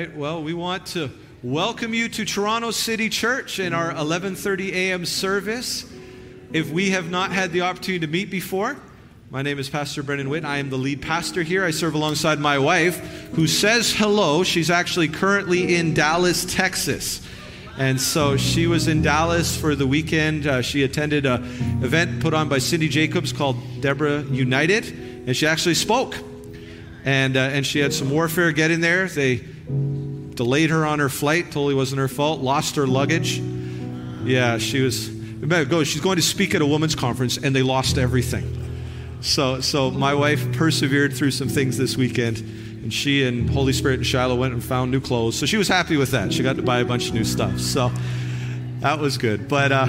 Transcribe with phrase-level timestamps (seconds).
[0.00, 0.16] right.
[0.16, 1.10] Well, we want to
[1.42, 5.04] welcome you to Toronto City Church in our 11:30 a.m.
[5.04, 5.84] service.
[6.54, 8.78] If we have not had the opportunity to meet before,
[9.28, 10.42] my name is Pastor Brendan Witt.
[10.46, 11.66] I am the lead pastor here.
[11.66, 12.96] I serve alongside my wife,
[13.34, 14.42] who says hello.
[14.42, 17.20] She's actually currently in Dallas, Texas.
[17.76, 20.46] And so she was in Dallas for the weekend.
[20.46, 21.42] Uh, she attended an
[21.84, 24.86] event put on by Cindy Jacobs called Deborah United,
[25.26, 26.16] and she actually spoke.
[27.04, 29.06] And, uh, and she had some warfare getting there.
[29.06, 29.42] They
[30.34, 33.38] delayed her on her flight, totally wasn't her fault, lost her luggage.
[34.24, 37.98] Yeah, she was, go, she's going to speak at a women's conference, and they lost
[37.98, 38.56] everything.
[39.20, 43.94] So, so my wife persevered through some things this weekend, and she and Holy Spirit
[43.94, 45.38] and Shiloh went and found new clothes.
[45.38, 46.32] So she was happy with that.
[46.32, 47.58] She got to buy a bunch of new stuff.
[47.58, 47.90] So
[48.80, 49.48] that was good.
[49.48, 49.86] But, uh,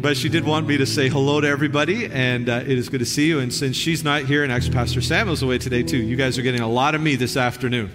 [0.00, 3.00] but she did want me to say hello to everybody, and uh, it is good
[3.00, 3.40] to see you.
[3.40, 6.42] And since she's not here, and actually Pastor Samuel's away today too, you guys are
[6.42, 7.90] getting a lot of me this afternoon.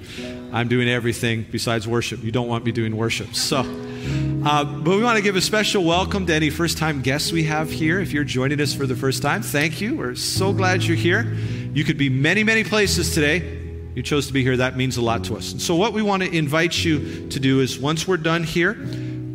[0.52, 2.22] I'm doing everything besides worship.
[2.22, 3.34] You don't want me doing worship.
[3.36, 7.32] So, uh, but we want to give a special welcome to any first time guests
[7.32, 8.00] we have here.
[8.00, 9.96] If you're joining us for the first time, thank you.
[9.96, 11.34] We're so glad you're here.
[11.74, 13.62] You could be many, many places today.
[13.96, 14.58] You chose to be here.
[14.58, 15.54] That means a lot to us.
[15.54, 18.74] And so, what we want to invite you to do is once we're done here,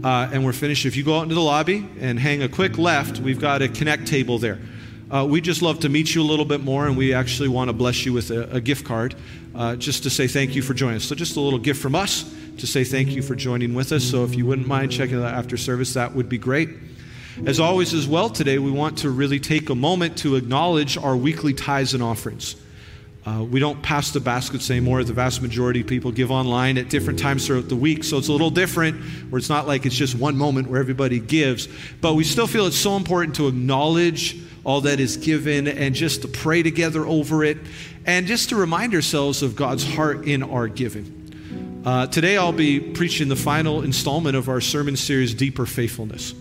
[0.04, 2.78] uh, and we're finished, if you go out into the lobby and hang a quick
[2.78, 4.58] left, we've got a connect table there.
[5.10, 7.68] Uh, we just love to meet you a little bit more, and we actually want
[7.68, 9.14] to bless you with a, a gift card
[9.54, 11.04] uh, just to say thank you for joining us.
[11.04, 14.04] So, just a little gift from us to say thank you for joining with us.
[14.04, 16.68] So, if you wouldn't mind checking that after service, that would be great.
[17.46, 21.16] As always, as well, today we want to really take a moment to acknowledge our
[21.16, 22.56] weekly tithes and offerings.
[23.28, 25.04] Uh, we don't pass the baskets anymore.
[25.04, 28.02] The vast majority of people give online at different times throughout the week.
[28.02, 28.98] So it's a little different,
[29.28, 31.68] where it's not like it's just one moment where everybody gives.
[32.00, 36.22] But we still feel it's so important to acknowledge all that is given and just
[36.22, 37.58] to pray together over it
[38.06, 41.82] and just to remind ourselves of God's heart in our giving.
[41.84, 46.32] Uh, today I'll be preaching the final installment of our sermon series, Deeper Faithfulness.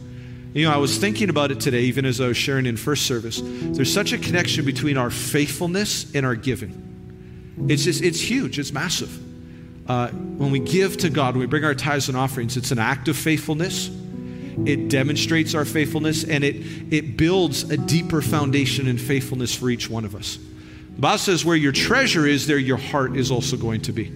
[0.54, 3.06] You know, I was thinking about it today, even as I was sharing in first
[3.06, 3.42] service.
[3.44, 7.66] There's such a connection between our faithfulness and our giving.
[7.70, 9.90] It's just, it's huge, it's massive.
[9.90, 12.80] Uh, when we give to God, when we bring our tithes and offerings, it's an
[12.80, 13.90] act of faithfulness.
[14.66, 16.56] It demonstrates our faithfulness and it,
[16.92, 20.38] it builds a deeper foundation in faithfulness for each one of us.
[20.96, 24.12] The Bible says, where your treasure is, there your heart is also going to be.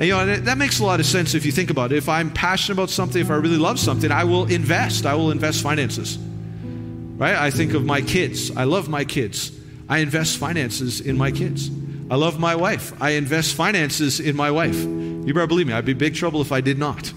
[0.00, 1.96] And, you know, that makes a lot of sense if you think about it.
[1.98, 5.04] If I'm passionate about something, if I really love something, I will invest.
[5.04, 6.16] I will invest finances.
[6.16, 7.34] Right?
[7.34, 8.50] I think of my kids.
[8.56, 9.52] I love my kids.
[9.90, 11.70] I invest finances in my kids.
[12.10, 12.94] I love my wife.
[13.02, 14.74] I invest finances in my wife.
[14.74, 17.12] You better believe me, I'd be big trouble if I did not.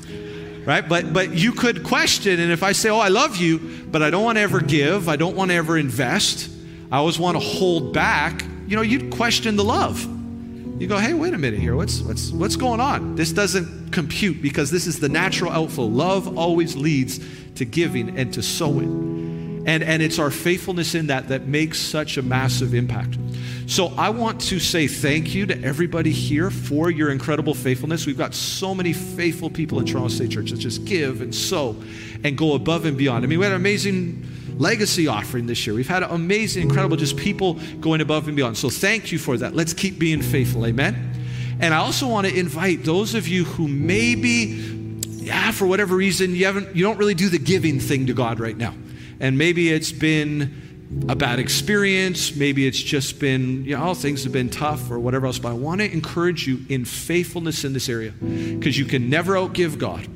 [0.65, 0.87] Right?
[0.87, 3.59] But but you could question, and if I say, Oh, I love you,
[3.91, 6.49] but I don't want to ever give, I don't want to ever invest,
[6.91, 10.05] I always want to hold back, you know, you'd question the love
[10.83, 11.75] you go, hey, wait a minute here.
[11.75, 13.15] What's, what's, what's going on?
[13.15, 15.85] This doesn't compute because this is the natural outflow.
[15.85, 17.21] Love always leads
[17.55, 19.63] to giving and to sowing.
[19.65, 23.17] And, and it's our faithfulness in that that makes such a massive impact.
[23.65, 28.05] So I want to say thank you to everybody here for your incredible faithfulness.
[28.05, 31.81] We've got so many faithful people in Toronto State Church that just give and sow
[32.25, 33.23] and go above and beyond.
[33.23, 34.27] I mean, we had an amazing
[34.57, 35.75] legacy offering this year.
[35.75, 38.57] We've had amazing, incredible, just people going above and beyond.
[38.57, 39.55] So thank you for that.
[39.55, 40.65] Let's keep being faithful.
[40.65, 41.11] Amen.
[41.59, 46.35] And I also want to invite those of you who maybe, yeah, for whatever reason,
[46.35, 48.73] you haven't, you don't really do the giving thing to God right now.
[49.19, 52.35] And maybe it's been a bad experience.
[52.35, 55.39] Maybe it's just been, you know, things have been tough or whatever else.
[55.39, 59.33] But I want to encourage you in faithfulness in this area because you can never
[59.33, 60.07] outgive God.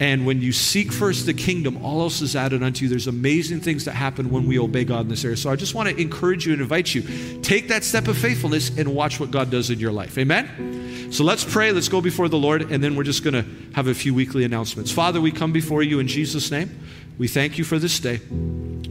[0.00, 2.88] And when you seek first the kingdom, all else is added unto you.
[2.88, 5.36] There's amazing things that happen when we obey God in this area.
[5.36, 7.02] So I just want to encourage you and invite you.
[7.42, 10.16] Take that step of faithfulness and watch what God does in your life.
[10.16, 11.12] Amen?
[11.12, 11.70] So let's pray.
[11.72, 13.44] Let's go before the Lord, and then we're just going to
[13.74, 14.90] have a few weekly announcements.
[14.90, 16.70] Father, we come before you in Jesus' name.
[17.20, 18.18] We thank you for this day.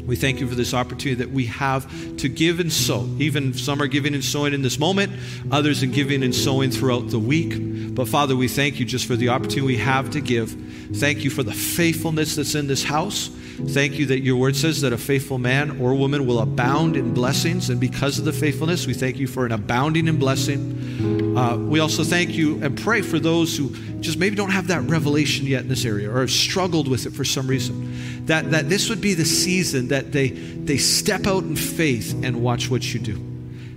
[0.05, 3.09] We thank you for this opportunity that we have to give and sow.
[3.17, 5.13] Even some are giving and sowing in this moment,
[5.49, 7.95] others are giving and sowing throughout the week.
[7.95, 10.51] But Father, we thank you just for the opportunity we have to give.
[10.97, 13.29] Thank you for the faithfulness that's in this house.
[13.69, 17.15] Thank you that your word says that a faithful man or woman will abound in
[17.15, 17.71] blessings.
[17.71, 21.35] And because of the faithfulness, we thank you for an abounding in blessing.
[21.35, 23.69] Uh, we also thank you and pray for those who
[24.01, 27.13] just maybe don't have that revelation yet in this area or have struggled with it
[27.13, 28.18] for some reason.
[28.25, 32.43] That, that this would be the season that they, they step out in faith and
[32.43, 33.15] watch what you do.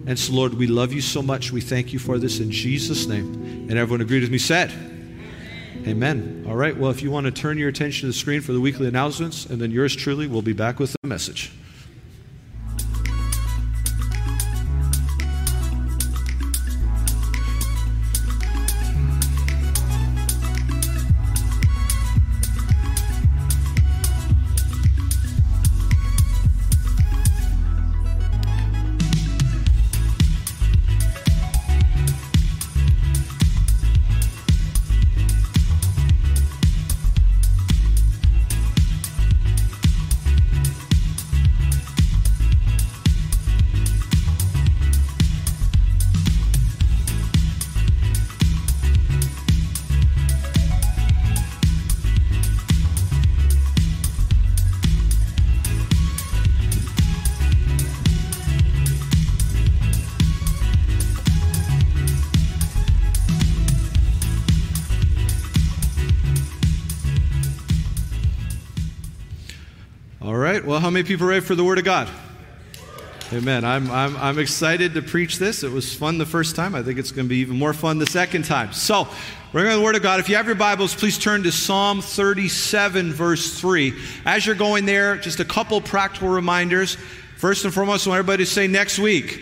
[0.07, 1.53] And so, Lord, we love you so much.
[1.53, 3.33] We thank you for this in Jesus' name.
[3.71, 4.73] And everyone agreed with me, said,
[5.87, 6.45] Amen.
[6.49, 6.77] All right.
[6.77, 9.47] Well, if you want to turn your attention to the screen for the weekly announcements,
[9.47, 11.51] and then yours truly will be back with the message.
[70.83, 72.09] How many people are ready for the Word of God?
[73.33, 73.65] Amen.
[73.65, 75.63] I'm, I'm, I'm excited to preach this.
[75.63, 76.75] It was fun the first time.
[76.75, 78.73] I think it's going to be even more fun the second time.
[78.73, 79.07] So,
[79.53, 80.19] to the Word of God.
[80.19, 83.95] If you have your Bibles, please turn to Psalm 37, verse 3.
[84.27, 86.97] As you're going there, just a couple practical reminders.
[87.37, 89.41] First and foremost, I want everybody to say next week.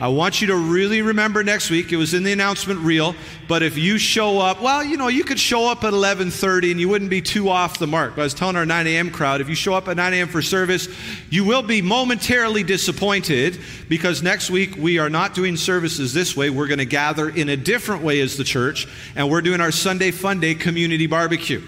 [0.00, 1.92] I want you to really remember next week.
[1.92, 3.14] It was in the announcement reel,
[3.52, 6.80] but if you show up, well, you know, you could show up at 11:30 and
[6.80, 8.16] you wouldn't be too off the mark.
[8.16, 9.10] But I was telling our 9 a.m.
[9.10, 10.28] crowd, if you show up at 9 a.m.
[10.28, 10.88] for service,
[11.28, 13.60] you will be momentarily disappointed
[13.90, 16.48] because next week we are not doing services this way.
[16.48, 19.70] We're going to gather in a different way as the church, and we're doing our
[19.70, 21.60] Sunday Fun Day community barbecue.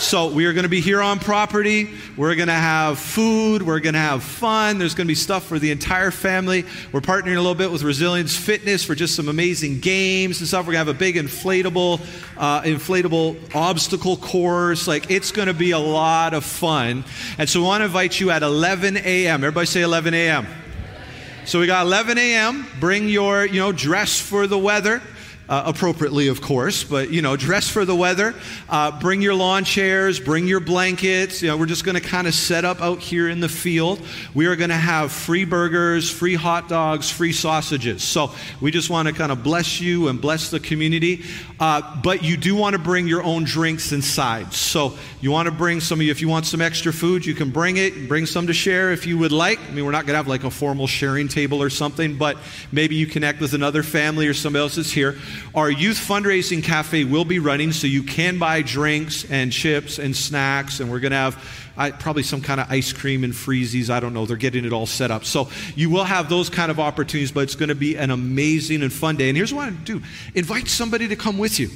[0.00, 1.90] So we are going to be here on property.
[2.16, 3.60] We're going to have food.
[3.60, 4.78] We're going to have fun.
[4.78, 6.64] There's going to be stuff for the entire family.
[6.90, 10.62] We're partnering a little bit with Resilience Fitness for just some amazing games and stuff.
[10.66, 12.00] We're going to have a big inflatable,
[12.36, 14.88] uh, inflatable obstacle course.
[14.88, 17.04] Like it's going to be a lot of fun.
[17.38, 19.44] And so we want to invite you at 11 a.m.
[19.44, 20.46] Everybody say 11 a.m.
[21.44, 22.66] So we got 11 a.m.
[22.78, 25.02] Bring your, you know, dress for the weather
[25.50, 28.36] uh, appropriately, of course, but you know, dress for the weather.
[28.68, 31.42] Uh, bring your lawn chairs, bring your blankets.
[31.42, 34.00] You know, we're just going to kind of set up out here in the field.
[34.32, 38.04] We are going to have free burgers, free hot dogs, free sausages.
[38.04, 38.30] So
[38.60, 41.24] we just want to kind of bless you and bless the community.
[41.58, 44.52] Uh, but you do want to bring your own drinks inside.
[44.52, 47.34] So you want to bring some of you, if you want some extra food, you
[47.34, 48.06] can bring it.
[48.06, 49.58] Bring some to share if you would like.
[49.60, 52.38] I mean, we're not going to have like a formal sharing table or something, but
[52.70, 55.18] maybe you connect with another family or somebody else that's here.
[55.54, 60.14] Our youth fundraising cafe will be running, so you can buy drinks and chips and
[60.16, 63.90] snacks, and we're going to have probably some kind of ice cream and freezies.
[63.90, 64.26] I don't know.
[64.26, 65.24] They're getting it all set up.
[65.24, 68.82] So you will have those kind of opportunities, but it's going to be an amazing
[68.82, 69.28] and fun day.
[69.28, 70.02] And here's what I do
[70.34, 71.70] invite somebody to come with you.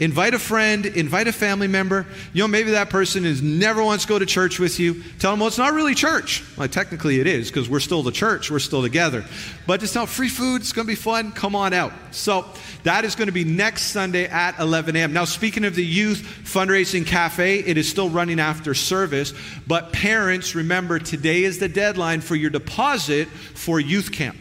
[0.00, 2.06] Invite a friend, invite a family member.
[2.32, 5.02] You know, maybe that person is never wants to go to church with you.
[5.18, 6.42] Tell them, well, it's not really church.
[6.56, 9.24] Well, technically it is because we're still the church, we're still together.
[9.66, 11.30] But just tell free food, it's going to be fun.
[11.32, 11.92] Come on out.
[12.10, 12.46] So
[12.84, 15.12] that is going to be next Sunday at 11 a.m.
[15.12, 19.34] Now, speaking of the youth fundraising cafe, it is still running after service.
[19.66, 24.36] But parents, remember today is the deadline for your deposit for youth camp.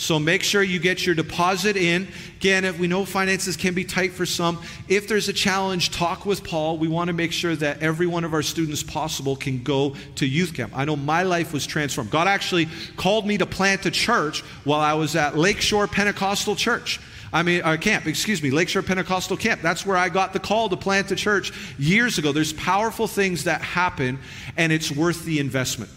[0.00, 2.08] So make sure you get your deposit in.
[2.36, 4.58] Again, if we know finances can be tight for some,
[4.88, 6.78] if there's a challenge, talk with Paul.
[6.78, 10.26] We want to make sure that every one of our students possible can go to
[10.26, 10.72] youth camp.
[10.74, 12.10] I know my life was transformed.
[12.10, 12.66] God actually
[12.96, 16.98] called me to plant a church while I was at Lakeshore Pentecostal Church.
[17.30, 19.60] I mean, our camp, excuse me, Lakeshore Pentecostal Camp.
[19.60, 22.32] That's where I got the call to plant a church years ago.
[22.32, 24.18] There's powerful things that happen,
[24.56, 25.90] and it's worth the investment.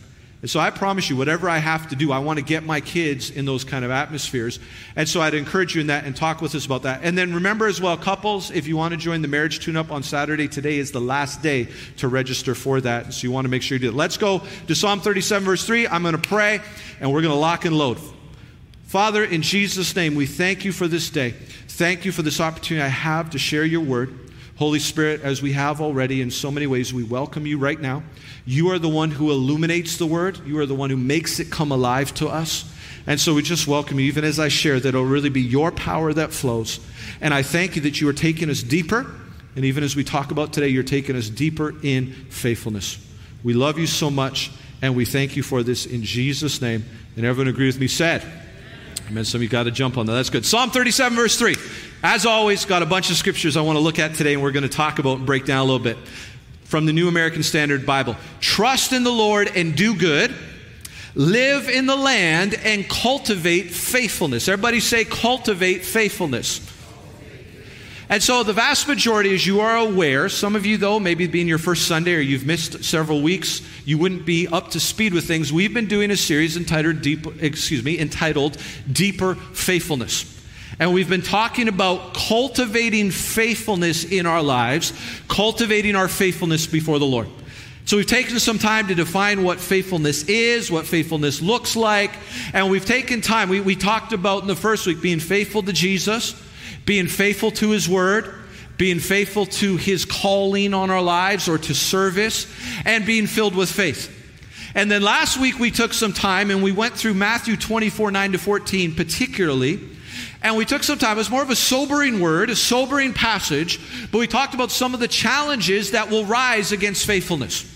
[0.44, 2.82] And so I promise you, whatever I have to do, I want to get my
[2.82, 4.60] kids in those kind of atmospheres.
[4.98, 7.00] And so I'd encourage you in that and talk with us about that.
[7.02, 9.90] And then remember as well, couples, if you want to join the marriage tune up
[9.90, 13.14] on Saturday, today is the last day to register for that.
[13.14, 13.96] So you want to make sure you do it.
[13.96, 15.88] Let's go to Psalm 37, verse 3.
[15.88, 16.60] I'm going to pray
[17.00, 17.98] and we're going to lock and load.
[18.84, 21.32] Father, in Jesus' name, we thank you for this day.
[21.70, 24.23] Thank you for this opportunity I have to share your word.
[24.64, 28.02] Holy Spirit, as we have already in so many ways, we welcome you right now.
[28.46, 31.52] You are the one who illuminates the word, you are the one who makes it
[31.52, 32.74] come alive to us.
[33.06, 35.70] And so we just welcome you, even as I share, that it'll really be your
[35.74, 36.80] power that flows.
[37.20, 39.06] And I thank you that you are taking us deeper.
[39.58, 43.06] And even as we talk about today, you're taking us deeper in faithfulness.
[43.44, 44.50] We love you so much,
[44.82, 46.86] and we thank you for this in Jesus' name.
[47.18, 48.24] And everyone agree with me said,
[49.10, 49.26] Amen.
[49.26, 50.14] Some of you got to jump on that.
[50.14, 50.46] That's good.
[50.46, 51.56] Psalm 37, verse 3.
[52.06, 54.52] As always, got a bunch of scriptures I want to look at today, and we're
[54.52, 55.98] going to talk about and break down a little bit
[56.66, 58.18] from the New American Standard Bible.
[58.42, 60.36] Trust in the Lord and do good.
[61.16, 64.50] Live in the land and cultivate faithfulness.
[64.50, 66.70] Everybody say, cultivate faithfulness.
[68.10, 71.48] And so, the vast majority, as you are aware, some of you, though, maybe being
[71.48, 75.26] your first Sunday or you've missed several weeks, you wouldn't be up to speed with
[75.26, 75.54] things.
[75.54, 78.58] We've been doing a series entitled, Deep, excuse me, entitled
[78.92, 80.33] Deeper Faithfulness.
[80.80, 84.94] And we've been talking about cultivating faithfulness in our lives,
[85.28, 87.28] cultivating our faithfulness before the Lord.
[87.86, 92.12] So we've taken some time to define what faithfulness is, what faithfulness looks like,
[92.54, 93.50] and we've taken time.
[93.50, 96.42] We, we talked about in the first week being faithful to Jesus,
[96.86, 98.34] being faithful to His Word,
[98.78, 102.48] being faithful to His calling on our lives or to service,
[102.86, 104.10] and being filled with faith.
[104.76, 108.32] And then last week we took some time and we went through Matthew 24 9
[108.32, 109.93] to 14, particularly.
[110.44, 111.16] And we took some time.
[111.18, 113.80] It was more of a sobering word, a sobering passage,
[114.12, 117.70] but we talked about some of the challenges that will rise against faithfulness.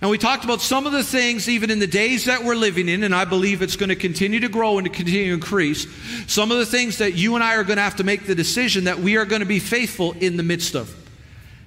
[0.00, 2.88] And we talked about some of the things, even in the days that we're living
[2.88, 5.86] in, and I believe it's going to continue to grow and to continue to increase.
[6.26, 8.34] Some of the things that you and I are going to have to make the
[8.34, 11.03] decision that we are going to be faithful in the midst of.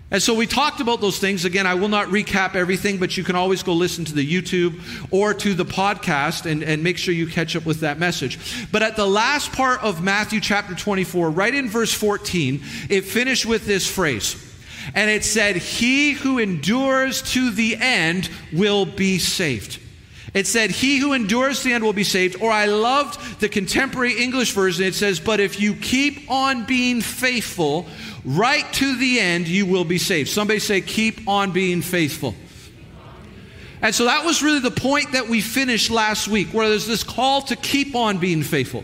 [0.09, 1.43] And so we talked about those things.
[1.43, 4.79] Again, I will not recap everything, but you can always go listen to the YouTube
[5.11, 8.39] or to the podcast and, and make sure you catch up with that message.
[8.71, 13.45] But at the last part of Matthew chapter 24, right in verse 14, it finished
[13.45, 14.43] with this phrase.
[14.95, 19.79] And it said, He who endures to the end will be saved.
[20.38, 22.39] It said, He who endures to the end will be saved.
[22.44, 24.86] Or I loved the contemporary English version.
[24.86, 27.88] It says, But if you keep on being faithful,
[28.24, 30.29] right to the end, you will be saved.
[30.29, 32.36] Somebody say, keep on being faithful.
[33.82, 37.03] And so that was really the point that we finished last week, where there's this
[37.03, 38.84] call to keep on being faithful.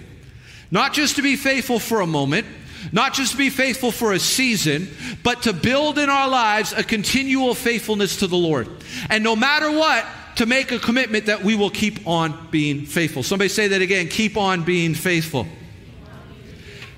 [0.72, 2.48] Not just to be faithful for a moment,
[2.92, 4.88] not just to be faithful for a season,
[5.22, 8.68] but to build in our lives a continual faithfulness to the Lord.
[9.12, 10.04] And no matter what,
[10.36, 13.24] to make a commitment that we will keep on being faithful.
[13.24, 15.48] Somebody say that again keep on being faithful.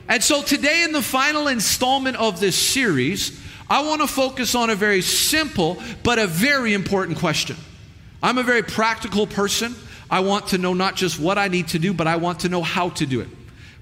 [0.07, 4.69] And so today, in the final installment of this series, I want to focus on
[4.69, 7.57] a very simple but a very important question.
[8.21, 9.75] I'm a very practical person.
[10.09, 12.49] I want to know not just what I need to do, but I want to
[12.49, 13.29] know how to do it.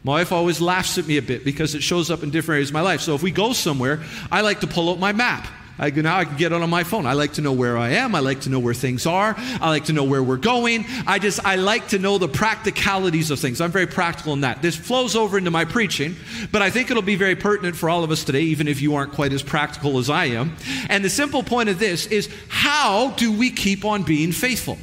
[0.06, 2.70] My wife always laughs at me a bit because it shows up in different areas
[2.70, 3.02] of my life.
[3.02, 5.48] So if we go somewhere, I like to pull out my map.
[5.80, 7.08] I, now I can get it on my phone.
[7.08, 8.14] I like to know where I am.
[8.14, 9.34] I like to know where things are.
[9.38, 10.86] I like to know where we're going.
[11.08, 13.60] I just, I like to know the practicalities of things.
[13.60, 14.62] I'm very practical in that.
[14.62, 16.16] This flows over into my preaching,
[16.52, 18.94] but I think it'll be very pertinent for all of us today, even if you
[18.94, 20.56] aren't quite as practical as I am.
[20.90, 24.78] And the simple point of this is how do we keep on being faithful?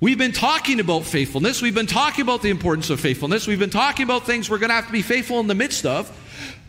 [0.00, 1.60] We've been talking about faithfulness.
[1.60, 3.46] We've been talking about the importance of faithfulness.
[3.46, 5.86] We've been talking about things we're going to have to be faithful in the midst
[5.86, 6.10] of.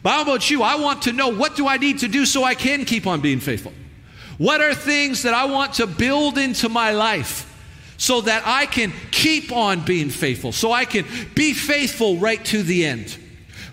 [0.04, 0.64] But how about you?
[0.64, 3.22] I want to know what do I need to do so I can keep on
[3.22, 3.74] being faithful?
[4.38, 7.44] What are things that I want to build into my life
[7.98, 12.62] so that I can keep on being faithful, so I can be faithful right to
[12.62, 13.18] the end?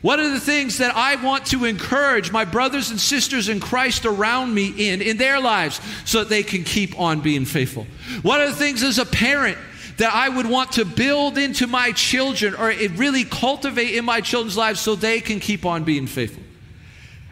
[0.00, 4.04] What are the things that I want to encourage my brothers and sisters in Christ
[4.04, 7.86] around me in, in their lives, so that they can keep on being faithful?
[8.22, 9.56] What are the things as a parent
[9.96, 14.56] that I would want to build into my children or really cultivate in my children's
[14.56, 16.42] lives so they can keep on being faithful.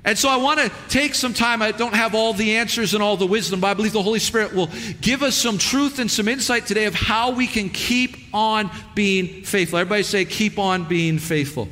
[0.05, 1.63] And so I want to take some time.
[1.63, 4.19] I don't have all the answers and all the wisdom, but I believe the Holy
[4.19, 4.69] Spirit will
[5.01, 9.45] give us some truth and some insight today of how we can keep on being
[9.45, 9.79] faithful.
[9.79, 11.69] Everybody say, keep on being faithful.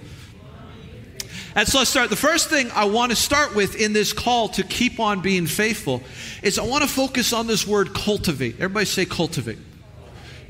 [1.56, 2.10] And so let's start.
[2.10, 5.46] The first thing I want to start with in this call to keep on being
[5.46, 6.00] faithful
[6.44, 8.54] is I want to focus on this word cultivate.
[8.54, 9.58] Everybody say cultivate.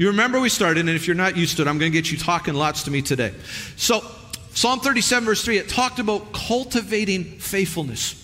[0.01, 2.11] You remember we started, and if you're not used to it, I'm going to get
[2.11, 3.35] you talking lots to me today.
[3.77, 4.03] So,
[4.55, 8.15] Psalm 37, verse 3, it talked about cultivating faithfulness.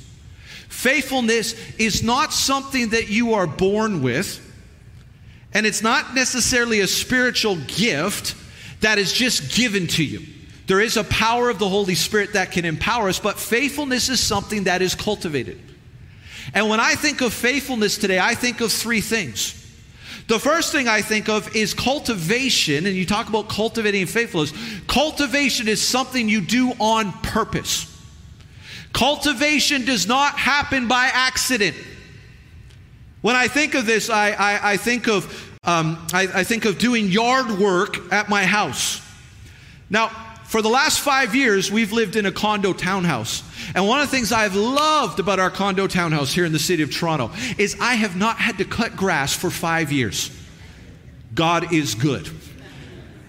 [0.70, 4.40] Faithfulness is not something that you are born with,
[5.52, 8.34] and it's not necessarily a spiritual gift
[8.80, 10.22] that is just given to you.
[10.68, 14.18] There is a power of the Holy Spirit that can empower us, but faithfulness is
[14.18, 15.60] something that is cultivated.
[16.54, 19.64] And when I think of faithfulness today, I think of three things.
[20.28, 24.52] The first thing I think of is cultivation, and you talk about cultivating faithfulness.
[24.88, 27.92] Cultivation is something you do on purpose.
[28.92, 31.76] Cultivation does not happen by accident.
[33.20, 36.78] When I think of this, I, I, I think of um, I, I think of
[36.78, 39.02] doing yard work at my house.
[39.90, 40.10] Now,
[40.56, 43.42] for the last five years, we've lived in a condo townhouse.
[43.74, 46.82] And one of the things I've loved about our condo townhouse here in the city
[46.82, 50.30] of Toronto is I have not had to cut grass for five years.
[51.34, 52.30] God is good.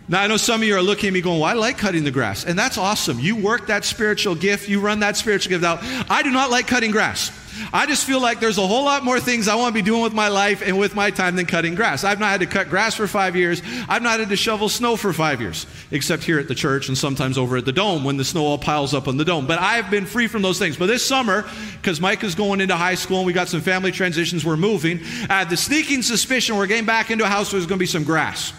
[0.08, 2.06] Now, I know some of you are looking at me going, well, I like cutting
[2.06, 2.46] the grass.
[2.46, 3.20] And that's awesome.
[3.20, 5.80] You work that spiritual gift, you run that spiritual gift out.
[6.10, 7.38] I do not like cutting grass.
[7.74, 10.02] I just feel like there's a whole lot more things I want to be doing
[10.02, 12.04] with my life and with my time than cutting grass.
[12.04, 13.62] I've not had to cut grass for five years.
[13.88, 16.98] I've not had to shovel snow for five years, except here at the church and
[16.98, 19.48] sometimes over at the dome when the snow all piles up on the dome.
[19.48, 20.78] But I've been free from those things.
[20.78, 21.46] But this summer,
[21.82, 25.00] because Mike is going into high school and we got some family transitions, we're moving,
[25.30, 27.84] I had the sneaking suspicion we're getting back into a house where there's going to
[27.84, 28.54] be some grass.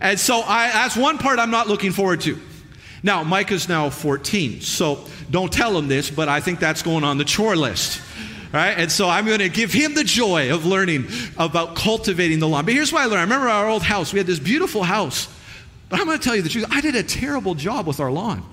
[0.00, 2.40] And so I, that's one part I'm not looking forward to.
[3.02, 7.04] Now, Mike is now 14, so don't tell him this, but I think that's going
[7.04, 8.00] on the chore list.
[8.52, 8.74] Right?
[8.76, 11.06] And so I'm going to give him the joy of learning
[11.38, 12.66] about cultivating the lawn.
[12.66, 13.20] But here's what I learned.
[13.20, 14.12] I remember our old house.
[14.12, 15.26] We had this beautiful house.
[15.88, 16.66] But I'm going to tell you the truth.
[16.70, 18.44] I did a terrible job with our lawn.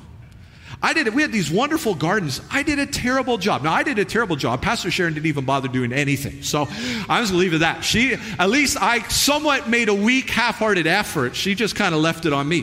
[0.81, 1.13] I did it.
[1.13, 2.39] We had these wonderful gardens.
[2.49, 3.63] I did a terrible job.
[3.63, 4.61] Now I did a terrible job.
[4.61, 6.41] Pastor Sharon didn't even bother doing anything.
[6.41, 6.67] So
[7.09, 7.81] I was gonna leave it at that.
[7.83, 11.35] She at least I somewhat made a weak, half-hearted effort.
[11.35, 12.61] She just kind of left it on me.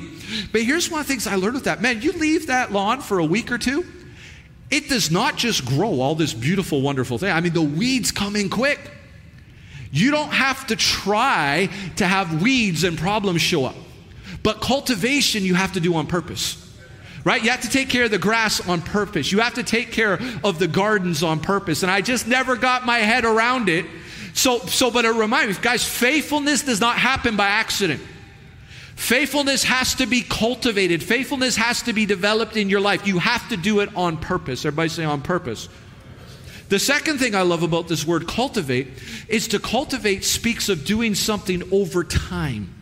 [0.53, 1.81] But here's one of the things I learned with that.
[1.83, 3.85] Man, you leave that lawn for a week or two,
[4.71, 7.33] it does not just grow all this beautiful, wonderful thing.
[7.33, 8.81] I mean, the weeds come in quick.
[9.93, 13.77] You don't have to try to have weeds and problems show up.
[14.43, 16.63] But cultivation you have to do on purpose.
[17.27, 17.43] right?
[17.43, 19.33] You have to take care of the grass on purpose.
[19.33, 21.83] You have to take care of the gardens on purpose.
[21.83, 23.85] And I just never got my head around it.
[24.33, 28.01] So, so but it reminds me, guys, faithfulness does not happen by accident.
[28.97, 31.03] Faithfulness has to be cultivated.
[31.03, 33.07] Faithfulness has to be developed in your life.
[33.07, 34.65] You have to do it on purpose.
[34.65, 35.69] Everybody say on purpose.
[36.71, 38.89] The second thing I love about this word cultivate
[39.29, 42.75] is to cultivate speaks of doing something over time.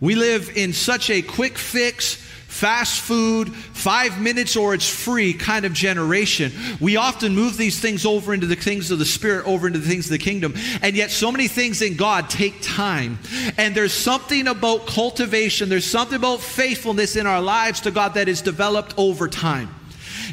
[0.00, 2.16] We live in such a quick fix,
[2.50, 6.52] fast food, five minutes or it's free kind of generation.
[6.80, 9.88] We often move these things over into the things of the Spirit, over into the
[9.88, 10.54] things of the kingdom.
[10.82, 13.20] And yet, so many things in God take time.
[13.56, 18.28] And there's something about cultivation, there's something about faithfulness in our lives to God that
[18.28, 19.72] is developed over time.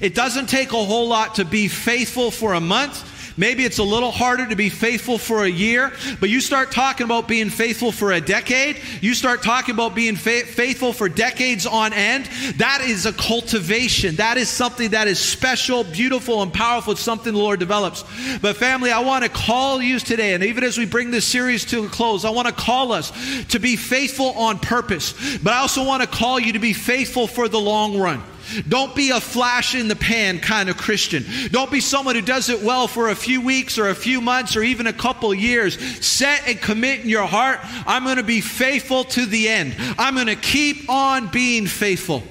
[0.01, 3.13] It doesn't take a whole lot to be faithful for a month.
[3.37, 7.05] Maybe it's a little harder to be faithful for a year, but you start talking
[7.05, 11.67] about being faithful for a decade, you start talking about being fa- faithful for decades
[11.67, 12.25] on end.
[12.57, 14.15] That is a cultivation.
[14.15, 16.93] That is something that is special, beautiful, and powerful.
[16.93, 18.03] It's something the Lord develops.
[18.41, 21.63] But, family, I want to call you today, and even as we bring this series
[21.65, 23.11] to a close, I want to call us
[23.49, 27.27] to be faithful on purpose, but I also want to call you to be faithful
[27.27, 28.23] for the long run.
[28.67, 31.25] Don't be a flash in the pan kind of Christian.
[31.51, 34.55] Don't be someone who does it well for a few weeks or a few months
[34.55, 35.79] or even a couple years.
[36.05, 39.75] Set and commit in your heart I'm going to be faithful to the end.
[39.97, 42.23] I'm going to keep on being faithful.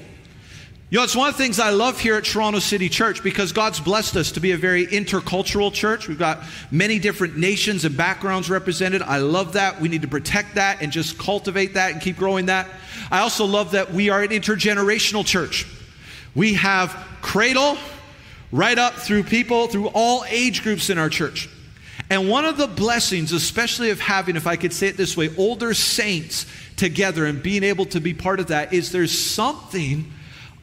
[0.89, 3.51] You know, it's one of the things I love here at Toronto City Church because
[3.51, 6.07] God's blessed us to be a very intercultural church.
[6.07, 9.03] We've got many different nations and backgrounds represented.
[9.03, 9.81] I love that.
[9.81, 12.69] We need to protect that and just cultivate that and keep growing that.
[13.11, 15.67] I also love that we are an intergenerational church.
[16.37, 16.91] We have
[17.23, 17.77] cradle
[18.53, 21.49] right up through people, through all age groups in our church.
[22.09, 25.35] And one of the blessings, especially of having, if I could say it this way,
[25.37, 26.47] older saints
[26.77, 30.13] together and being able to be part of that, is there's something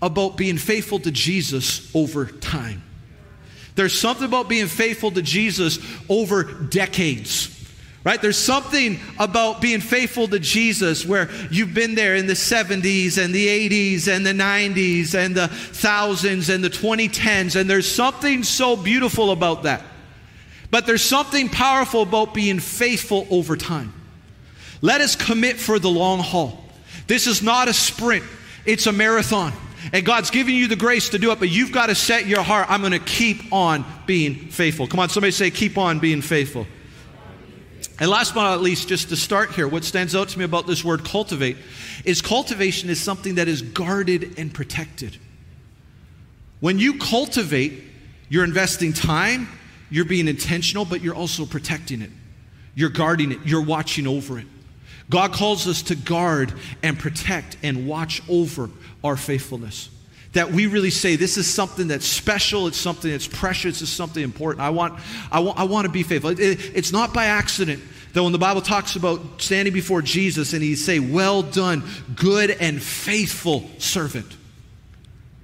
[0.01, 2.83] about being faithful to Jesus over time.
[3.75, 7.53] There's something about being faithful to Jesus over decades.
[8.04, 8.22] Right?
[8.22, 13.34] There's something about being faithful to Jesus where you've been there in the 70s and
[13.34, 18.76] the 80s and the 90s and the thousands and the 2010s, and there's something so
[18.76, 19.84] beautiful about that.
[20.70, 23.94] But there's something powerful about being faithful over time.
[24.82, 26.62] Let us commit for the long haul.
[27.08, 28.26] This is not a sprint,
[28.66, 29.54] it's a marathon.
[29.94, 32.42] And God's giving you the grace to do it, but you've got to set your
[32.42, 32.70] heart.
[32.70, 34.88] I'm going to keep on being faithful.
[34.88, 36.68] Come on, somebody say, keep on being faithful.
[37.99, 40.65] And last but not least, just to start here, what stands out to me about
[40.65, 41.58] this word cultivate
[42.06, 45.17] is cultivation is something that is guarded and protected.
[46.60, 47.84] When you cultivate,
[48.29, 49.47] you're investing time,
[49.91, 52.10] you're being intentional, but you're also protecting it.
[52.73, 54.47] You're guarding it, you're watching over it.
[55.10, 58.69] God calls us to guard and protect and watch over
[59.03, 59.89] our faithfulness
[60.34, 64.24] that we really say this is something that's special, it's something that's precious, it's something
[64.24, 64.62] important.
[64.62, 65.00] I want,
[65.32, 66.32] I want, I want to be faithful.
[66.32, 66.39] It,
[66.76, 67.82] it's not by accident
[68.13, 71.84] that when the Bible talks about standing before Jesus and he say, "Well done,
[72.15, 74.38] good and faithful servant."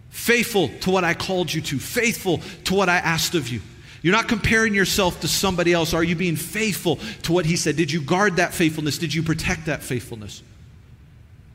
[0.10, 3.62] Faithful to what I called you to, faithful to what I asked of you.
[4.02, 5.94] You're not comparing yourself to somebody else.
[5.94, 7.76] Are you being faithful to what he said?
[7.76, 8.98] Did you guard that faithfulness?
[8.98, 10.44] Did you protect that faithfulness?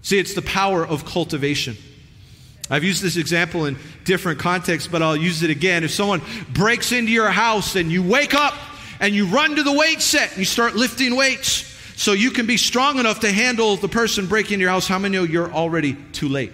[0.03, 1.77] See, it's the power of cultivation.
[2.71, 5.85] I've used this example in different contexts, but I'll use it again.
[5.85, 6.23] If someone
[6.53, 8.55] breaks into your house and you wake up
[9.01, 12.47] and you run to the weight set and you start lifting weights so you can
[12.47, 15.95] be strong enough to handle the person breaking your house, how many know you're already
[16.13, 16.53] too late?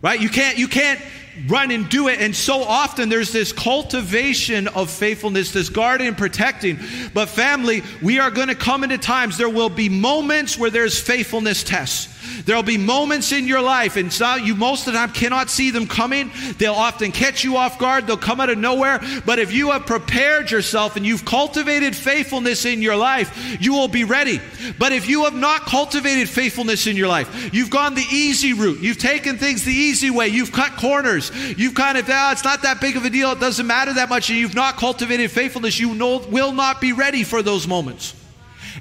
[0.00, 0.20] Right?
[0.20, 1.00] You can't, you can't
[1.48, 2.20] run and do it.
[2.20, 6.78] And so often there's this cultivation of faithfulness, this guarding and protecting.
[7.12, 11.00] But family, we are going to come into times, there will be moments where there's
[11.00, 12.11] faithfulness tests.
[12.44, 15.70] There'll be moments in your life, and so you most of the time cannot see
[15.70, 16.30] them coming.
[16.58, 19.00] They'll often catch you off guard, they'll come out of nowhere.
[19.24, 23.88] But if you have prepared yourself and you've cultivated faithfulness in your life, you will
[23.88, 24.40] be ready.
[24.78, 28.80] But if you have not cultivated faithfulness in your life, you've gone the easy route,
[28.80, 32.62] you've taken things the easy way, you've cut corners, you've kind of, ah, it's not
[32.62, 35.78] that big of a deal, it doesn't matter that much, and you've not cultivated faithfulness,
[35.78, 38.14] you know, will not be ready for those moments.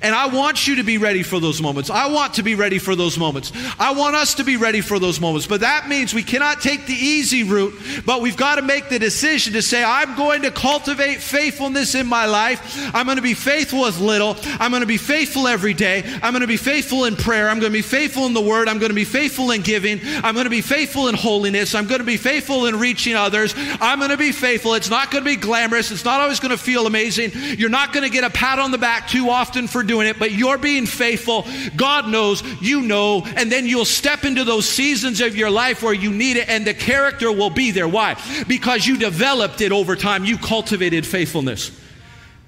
[0.02, 1.90] And I want you to be ready for those moments.
[1.90, 3.52] I want to be ready for those moments.
[3.80, 5.48] I want us to be ready for those moments.
[5.48, 7.74] But that means we cannot take the easy route,
[8.06, 12.08] but we've got to make the decision to say, I'm going to cultivate faithfulness in
[12.08, 12.90] my life.
[12.94, 14.38] I'm going to be faithful with little.
[14.60, 16.04] I'm going to be faithful every day.
[16.22, 17.50] I'm going to be faithful in prayer.
[17.50, 18.68] I'm going to be faithful in the word.
[18.68, 20.00] I'm going to be faithful in giving.
[20.24, 21.76] I'm going to be faithful in holiness.
[21.76, 23.54] I'm going to be faithful in reaching others.
[23.58, 24.74] I'm going to be faithful.
[24.74, 25.92] It's not going to be glamorous.
[25.92, 27.32] It's not always going to feel amazing.
[27.58, 30.20] You're not going to get a pat on the back too often for doing it,
[30.20, 31.46] but you're being faithful.
[31.76, 35.94] God knows, you know, and then you'll step into those seasons of your life where
[35.94, 37.88] you need it, and the character will be there.
[37.88, 38.22] Why?
[38.48, 41.78] Because you developed it over time, you cultivated faithfulness.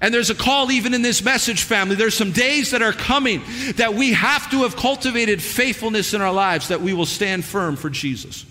[0.00, 1.94] And there's a call even in this message, family.
[1.94, 3.42] There's some days that are coming
[3.76, 7.76] that we have to have cultivated faithfulness in our lives that we will stand firm
[7.76, 8.44] for Jesus.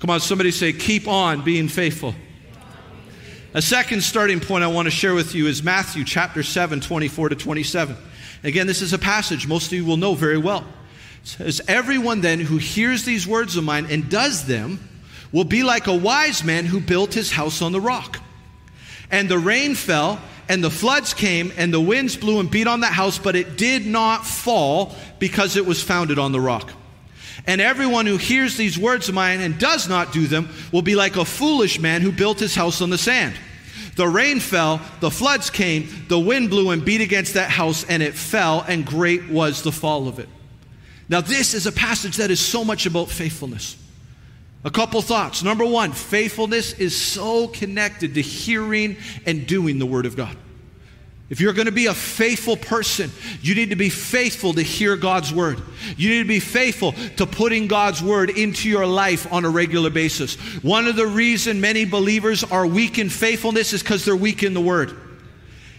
[0.00, 2.14] Come on, somebody say, keep on being faithful.
[3.56, 7.28] A second starting point I want to share with you is Matthew chapter 7, 24
[7.28, 7.96] to 27.
[8.42, 10.64] Again, this is a passage most of you will know very well.
[11.22, 14.80] It says, Everyone then who hears these words of mine and does them
[15.30, 18.18] will be like a wise man who built his house on the rock.
[19.08, 22.80] And the rain fell, and the floods came, and the winds blew and beat on
[22.80, 26.72] that house, but it did not fall because it was founded on the rock.
[27.46, 30.94] And everyone who hears these words of mine and does not do them will be
[30.94, 33.34] like a foolish man who built his house on the sand.
[33.96, 38.02] The rain fell, the floods came, the wind blew and beat against that house, and
[38.02, 40.28] it fell, and great was the fall of it.
[41.08, 43.76] Now, this is a passage that is so much about faithfulness.
[44.64, 45.42] A couple thoughts.
[45.42, 50.36] Number one, faithfulness is so connected to hearing and doing the Word of God.
[51.30, 53.10] If you're going to be a faithful person,
[53.40, 55.60] you need to be faithful to hear God's word.
[55.96, 59.88] You need to be faithful to putting God's word into your life on a regular
[59.88, 60.34] basis.
[60.62, 64.52] One of the reasons many believers are weak in faithfulness is because they're weak in
[64.52, 64.98] the word.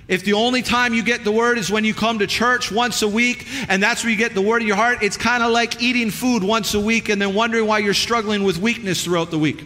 [0.08, 3.02] If the only time you get the word is when you come to church once
[3.04, 5.52] a week and that's where you get the word in your heart, it's kind of
[5.52, 9.30] like eating food once a week and then wondering why you're struggling with weakness throughout
[9.30, 9.64] the week.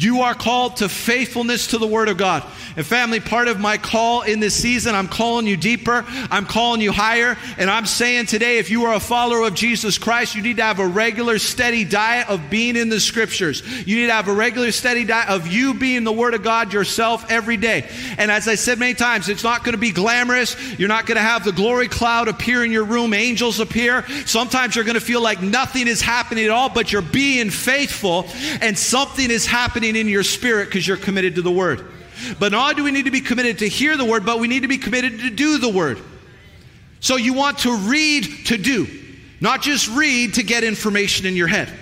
[0.00, 2.44] You are called to faithfulness to the Word of God.
[2.76, 6.80] And family, part of my call in this season, I'm calling you deeper, I'm calling
[6.80, 10.42] you higher, and I'm saying today, if you are a follower of Jesus Christ, you
[10.42, 13.64] need to have a regular, steady diet of being in the Scriptures.
[13.84, 16.72] You need to have a regular, steady diet of you being the Word of God
[16.72, 17.90] yourself every day.
[18.18, 20.78] And as I said many times, it's not going to be glamorous.
[20.78, 24.06] You're not going to have the glory cloud appear in your room, angels appear.
[24.26, 28.28] Sometimes you're going to feel like nothing is happening at all, but you're being faithful,
[28.60, 31.84] and something is happening happening in your spirit because you're committed to the word.
[32.38, 34.62] But not do we need to be committed to hear the word, but we need
[34.62, 35.98] to be committed to do the word.
[37.00, 38.86] So you want to read to do,
[39.40, 41.72] not just read to get information in your head.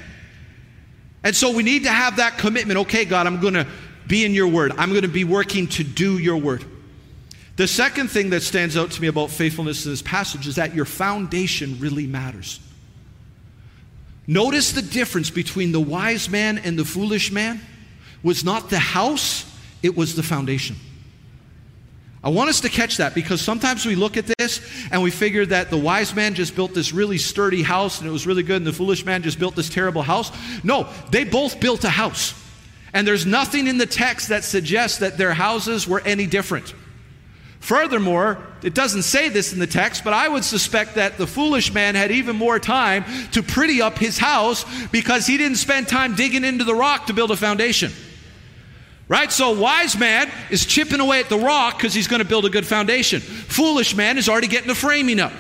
[1.25, 2.79] And so we need to have that commitment.
[2.81, 3.67] Okay, God, I'm going to
[4.07, 4.73] be in your word.
[4.77, 6.65] I'm going to be working to do your word.
[7.57, 10.75] The second thing that stands out to me about faithfulness in this passage is that
[10.75, 12.61] your foundation really matters.
[14.27, 17.61] Notice the difference between the wise man and the foolish man
[18.27, 19.45] was not the house,
[19.85, 20.75] it was the foundation.
[22.25, 24.61] I want us to catch that because sometimes we look at this
[24.91, 28.11] and we figure that the wise man just built this really sturdy house and it
[28.11, 30.33] was really good, and the foolish man just built this terrible house.
[30.65, 32.35] No, they both built a house.
[32.93, 36.75] And there's nothing in the text that suggests that their houses were any different.
[37.61, 41.73] Furthermore, it doesn't say this in the text, but I would suspect that the foolish
[41.73, 46.17] man had even more time to pretty up his house because he didn't spend time
[46.17, 47.93] digging into the rock to build a foundation.
[49.09, 49.31] Right?
[49.31, 52.51] So, wise man is chipping away at the rock because he's going to build a
[52.51, 53.21] good foundation.
[53.21, 55.33] Foolish man is already getting the framing up.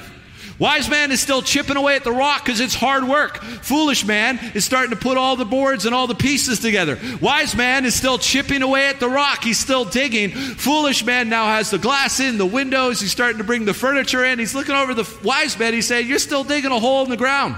[0.58, 3.42] Wise man is still chipping away at the rock because it's hard work.
[3.42, 6.98] Foolish man is starting to put all the boards and all the pieces together.
[7.20, 9.44] Wise man is still chipping away at the rock.
[9.44, 10.30] He's still digging.
[10.30, 13.00] Foolish man now has the glass in, the windows.
[13.00, 14.38] He's starting to bring the furniture in.
[14.38, 15.74] He's looking over the wise man.
[15.74, 17.56] He's saying, You're still digging a hole in the ground.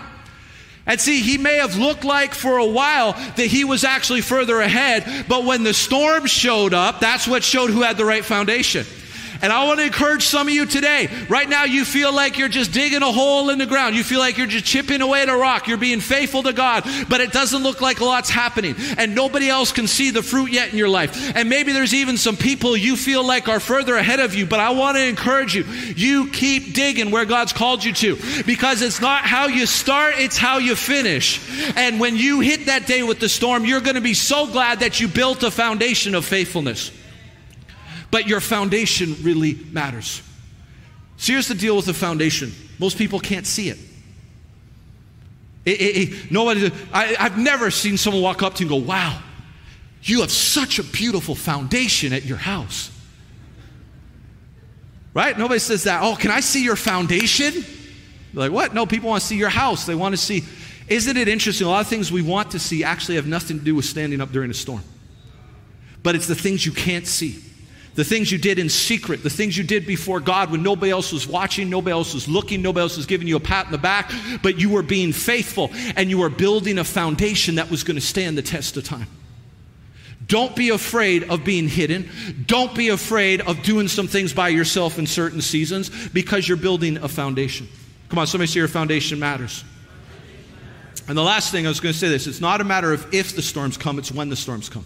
[0.89, 4.59] And see, he may have looked like for a while that he was actually further
[4.59, 8.87] ahead, but when the storm showed up, that's what showed who had the right foundation.
[9.41, 11.09] And I want to encourage some of you today.
[11.29, 13.95] Right now, you feel like you're just digging a hole in the ground.
[13.95, 15.69] You feel like you're just chipping away at a rock.
[15.69, 18.75] You're being faithful to God, but it doesn't look like a lot's happening.
[18.97, 21.37] And nobody else can see the fruit yet in your life.
[21.37, 24.61] And maybe there's even some people you feel like are further ahead of you, but
[24.61, 25.65] I want to encourage you.
[25.65, 30.37] You keep digging where God's called you to because it's not how you start, it's
[30.37, 31.41] how you finish.
[31.77, 34.81] And when you hit that day with the storm, you're going to be so glad
[34.81, 36.98] that you built a foundation of faithfulness.
[38.11, 40.23] But your foundation really matters.
[41.17, 43.79] So here's the deal with the foundation most people can't see it.
[45.65, 48.89] it, it, it nobody, I, I've never seen someone walk up to you and go,
[48.89, 49.21] Wow,
[50.03, 52.91] you have such a beautiful foundation at your house.
[55.13, 55.37] Right?
[55.37, 56.03] Nobody says that.
[56.03, 57.53] Oh, can I see your foundation?
[58.33, 58.75] They're like, what?
[58.75, 59.85] No, people want to see your house.
[59.85, 60.45] They want to see.
[60.87, 61.67] Isn't it interesting?
[61.67, 64.21] A lot of things we want to see actually have nothing to do with standing
[64.21, 64.83] up during a storm.
[66.03, 67.43] But it's the things you can't see
[67.99, 71.13] the things you did in secret, the things you did before God when nobody else
[71.13, 73.79] was watching, nobody else was looking, nobody else was giving you a pat in the
[73.79, 77.97] back, but you were being faithful and you were building a foundation that was going
[77.97, 79.09] to stand the test of time.
[80.29, 82.09] Don't be afraid of being hidden.
[82.47, 86.99] Don't be afraid of doing some things by yourself in certain seasons because you're building
[86.99, 87.67] a foundation.
[88.11, 89.65] Come on, somebody say your foundation matters.
[91.09, 93.13] And the last thing I was going to say this it's not a matter of
[93.13, 94.85] if the storms come, it's when the storms come.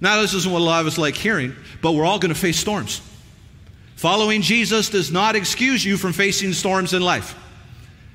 [0.00, 2.38] Now, this isn't what a lot of us like hearing, but we're all going to
[2.38, 3.02] face storms.
[3.96, 7.34] Following Jesus does not excuse you from facing storms in life.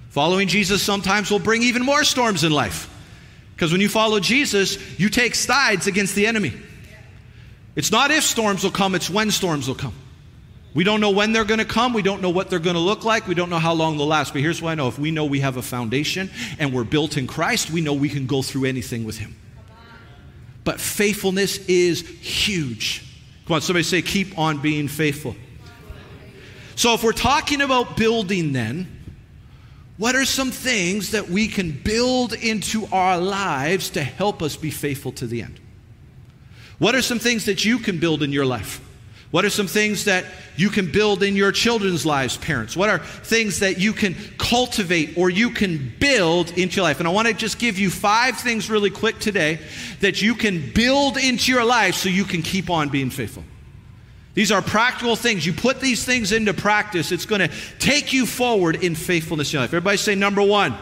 [0.10, 2.90] Following Jesus sometimes will bring even more storms in life.
[3.54, 6.54] Because when you follow Jesus, you take sides against the enemy.
[7.76, 9.96] It's not if storms will come, it's when storms will come.
[10.74, 11.94] We don't know when they're going to come.
[11.94, 13.28] We don't know what they're going to look like.
[13.28, 14.34] We don't know how long they'll last.
[14.34, 17.18] But here's what I know if we know we have a foundation and we're built
[17.18, 19.36] in Christ, we know we can go through anything with Him.
[20.64, 23.04] But faithfulness is huge.
[23.48, 25.36] Come on, somebody say, keep on being faithful.
[26.76, 28.88] So if we're talking about building, then,
[29.98, 34.72] what are some things that we can build into our lives to help us be
[34.72, 35.60] faithful to the end?
[36.80, 38.82] What are some things that you can build in your life?
[39.34, 40.26] What are some things that
[40.58, 42.78] you can build in your children's lives, parents?
[42.78, 47.00] What are things that you can cultivate or you can build into your life?
[47.00, 49.58] And I want to just give you five things really quick today
[50.02, 53.44] that you can build into your life so you can keep on being faithful.
[54.36, 55.48] These are practical things.
[55.48, 59.58] You put these things into practice, it's going to take you forward in faithfulness in
[59.58, 59.72] your life.
[59.72, 60.76] Everybody say number one.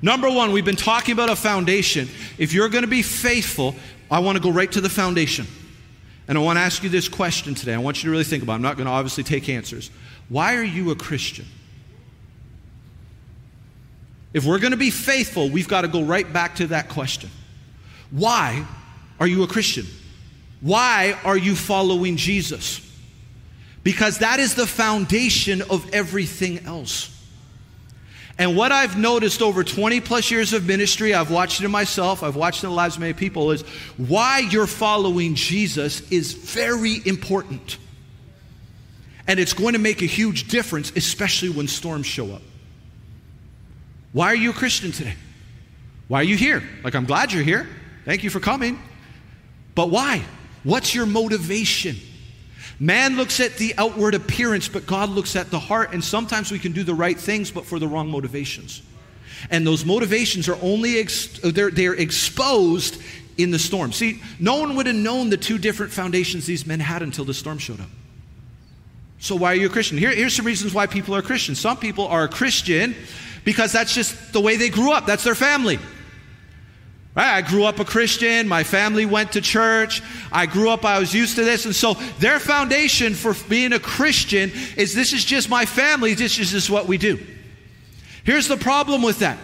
[0.00, 2.08] Number one, we've been talking about a foundation.
[2.38, 3.74] If you're going to be faithful,
[4.10, 5.46] I want to go right to the foundation.
[6.28, 7.74] And I want to ask you this question today.
[7.74, 8.56] I want you to really think about it.
[8.56, 9.90] I'm not going to obviously take answers.
[10.28, 11.46] Why are you a Christian?
[14.32, 17.30] If we're going to be faithful, we've got to go right back to that question.
[18.10, 18.66] Why
[19.18, 19.86] are you a Christian?
[20.60, 22.82] Why are you following Jesus?
[23.82, 27.15] Because that is the foundation of everything else.
[28.38, 32.36] And what I've noticed over 20 plus years of ministry, I've watched it myself, I've
[32.36, 33.62] watched it in the lives of many people, is
[33.96, 37.78] why you're following Jesus is very important.
[39.26, 42.42] And it's going to make a huge difference, especially when storms show up.
[44.12, 45.14] Why are you a Christian today?
[46.08, 46.62] Why are you here?
[46.84, 47.66] Like, I'm glad you're here.
[48.04, 48.78] Thank you for coming.
[49.74, 50.22] But why?
[50.62, 51.96] What's your motivation?
[52.78, 55.92] Man looks at the outward appearance, but God looks at the heart.
[55.92, 58.82] And sometimes we can do the right things, but for the wrong motivations.
[59.50, 63.02] And those motivations are only ex- they're, they're exposed
[63.38, 63.92] in the storm.
[63.92, 67.34] See, no one would have known the two different foundations these men had until the
[67.34, 67.88] storm showed up.
[69.18, 69.98] So why are you a Christian?
[69.98, 71.58] Here, here's some reasons why people are Christians.
[71.58, 72.94] Some people are a Christian
[73.44, 75.06] because that's just the way they grew up.
[75.06, 75.78] That's their family.
[77.16, 78.46] I grew up a Christian.
[78.46, 80.02] My family went to church.
[80.30, 81.64] I grew up, I was used to this.
[81.64, 86.14] And so their foundation for being a Christian is this is just my family.
[86.14, 87.18] This is just what we do.
[88.24, 89.38] Here's the problem with that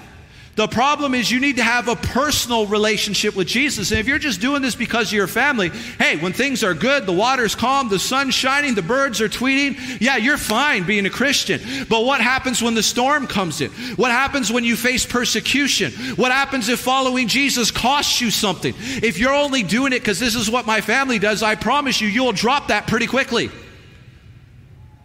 [0.54, 3.90] the problem is you need to have a personal relationship with Jesus.
[3.90, 7.06] And if you're just doing this because of your family, hey, when things are good,
[7.06, 11.10] the water's calm, the sun's shining, the birds are tweeting, yeah, you're fine being a
[11.10, 11.58] Christian.
[11.88, 13.70] But what happens when the storm comes in?
[13.96, 15.90] What happens when you face persecution?
[16.16, 18.74] What happens if following Jesus costs you something?
[18.76, 22.08] If you're only doing it because this is what my family does, I promise you,
[22.08, 23.50] you'll drop that pretty quickly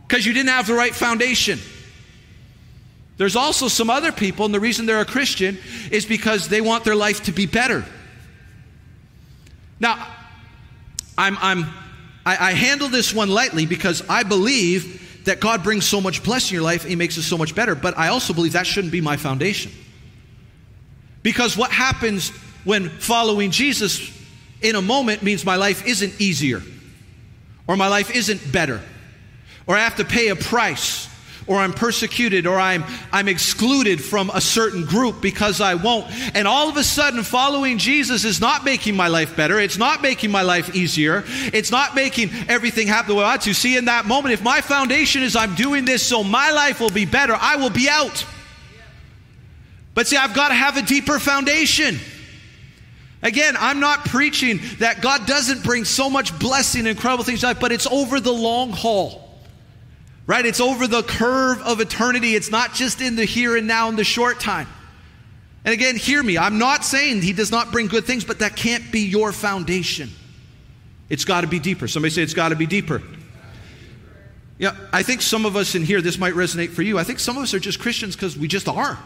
[0.06, 1.58] because you didn't have the right foundation.
[3.18, 5.58] There's also some other people, and the reason they're a Christian
[5.92, 7.84] is because they want their life to be better.
[9.80, 10.08] Now,
[11.18, 11.66] I'm, I'm,
[12.26, 16.56] I, I handle this one lightly because I believe that God brings so much blessing
[16.56, 18.94] in your life, He makes it so much better, but I also believe that shouldn't
[18.94, 19.72] be my foundation.
[21.24, 22.30] Because what happens
[22.64, 24.12] when following Jesus
[24.62, 26.62] in a moment means my life isn't easier,
[27.68, 28.82] or my life isn't better,
[29.66, 31.10] or I have to pay a price
[31.48, 36.08] or I'm persecuted or I'm, I'm excluded from a certain group because I won't.
[36.36, 39.60] And all of a sudden, following Jesus is not making my life better.
[39.60, 41.24] It's not making my life easier.
[41.28, 43.54] It's not making everything happen the way I want to.
[43.54, 46.90] See, in that moment, if my foundation is I'm doing this so my life will
[46.90, 48.26] be better, I will be out.
[49.94, 51.98] But see, I've got to have a deeper foundation.
[53.24, 57.50] Again, I'm not preaching that God doesn't bring so much blessing and incredible things in
[57.50, 59.27] life, but it's over the long haul
[60.28, 60.46] right?
[60.46, 62.36] It's over the curve of eternity.
[62.36, 64.68] It's not just in the here and now in the short time.
[65.66, 66.38] And again, hear me.
[66.38, 70.10] I'm not saying he does not bring good things, but that can't be your foundation.
[71.10, 71.88] It's got to be deeper.
[71.88, 73.02] Somebody say it's got to be deeper.
[74.60, 77.00] Yeah, I think some of us in here, this might resonate for you.
[77.00, 78.98] I think some of us are just Christians because we just are.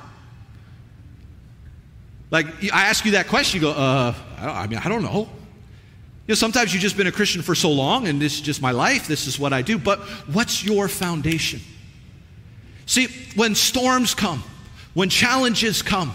[2.32, 5.30] Like, I ask you that question, you go, uh, I, I mean, I don't know
[6.32, 8.72] know, sometimes you've just been a Christian for so long and this is just my
[8.72, 10.00] life, this is what I do, but
[10.32, 11.60] what's your foundation?
[12.86, 14.44] See, when storms come,
[14.94, 16.14] when challenges come,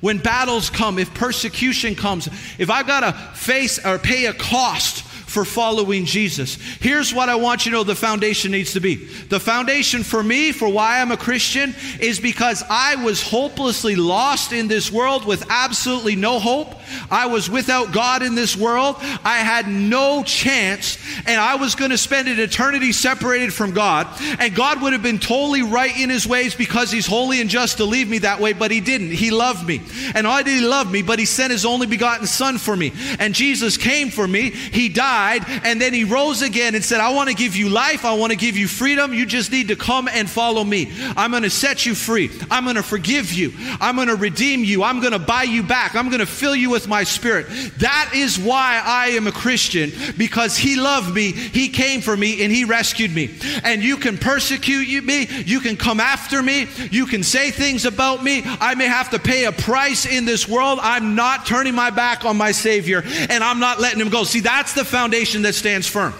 [0.00, 2.28] when battles come, if persecution comes,
[2.58, 6.54] if I've got to face or pay a cost for following Jesus.
[6.80, 8.94] Here's what I want you to know the foundation needs to be.
[8.96, 14.52] The foundation for me, for why I'm a Christian, is because I was hopelessly lost
[14.52, 16.74] in this world with absolutely no hope.
[17.10, 18.96] I was without God in this world.
[19.22, 24.06] I had no chance, and I was going to spend an eternity separated from God.
[24.40, 27.76] And God would have been totally right in his ways because he's holy and just
[27.76, 29.10] to leave me that way, but he didn't.
[29.10, 29.82] He loved me.
[30.14, 32.92] And not did he love me, but he sent his only begotten Son for me.
[33.18, 34.50] And Jesus came for me.
[34.50, 37.68] He died died, and then he rose again and said, I want to give you
[37.68, 38.04] life.
[38.04, 39.12] I want to give you freedom.
[39.12, 40.92] You just need to come and follow me.
[41.16, 42.30] I'm going to set you free.
[42.50, 43.52] I'm going to forgive you.
[43.80, 44.84] I'm going to redeem you.
[44.84, 45.96] I'm going to buy you back.
[45.96, 47.46] I'm going to fill you with my spirit.
[47.78, 51.32] That is why I am a Christian, because he loved me.
[51.32, 53.34] He came for me and he rescued me.
[53.64, 55.26] And you can persecute me.
[55.44, 56.68] You can come after me.
[56.90, 58.42] You can say things about me.
[58.60, 60.78] I may have to pay a price in this world.
[60.80, 64.22] I'm not turning my back on my Savior and I'm not letting him go.
[64.24, 66.12] See, that's the foundation foundation that stands firm.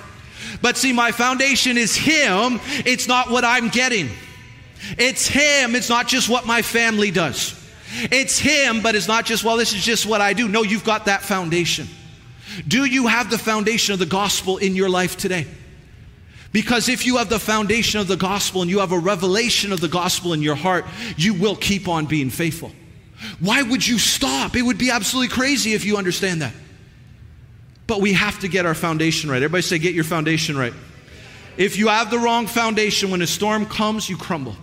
[0.63, 4.09] But see, my foundation is Him, it's not what I'm getting.
[4.97, 7.55] It's Him, it's not just what my family does.
[8.11, 10.49] It's Him, but it's not just, well, this is just what I do.
[10.49, 11.87] No, you've got that foundation.
[12.67, 15.47] Do you have the foundation of the gospel in your life today?
[16.51, 19.81] Because if you have the foundation of the gospel and you have a revelation of
[19.81, 20.87] the gospel in your heart,
[21.19, 22.73] you will keep on being faithful.
[23.39, 24.57] Why would you stop?
[24.57, 26.55] It would be absolutely crazy if you understand that.
[27.89, 29.43] But we have to get our foundation right.
[29.43, 30.75] Everybody say, get your foundation right.
[31.57, 34.55] If you have the wrong foundation, when a storm comes, you crumble.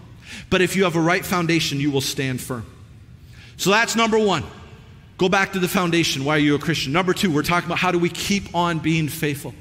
[0.49, 2.65] But if you have a right foundation, you will stand firm.
[3.57, 4.43] So that's number one.
[5.17, 6.23] Go back to the foundation.
[6.23, 6.93] Why are you a Christian?
[6.93, 9.53] Number two, we're talking about how do we keep on being faithful.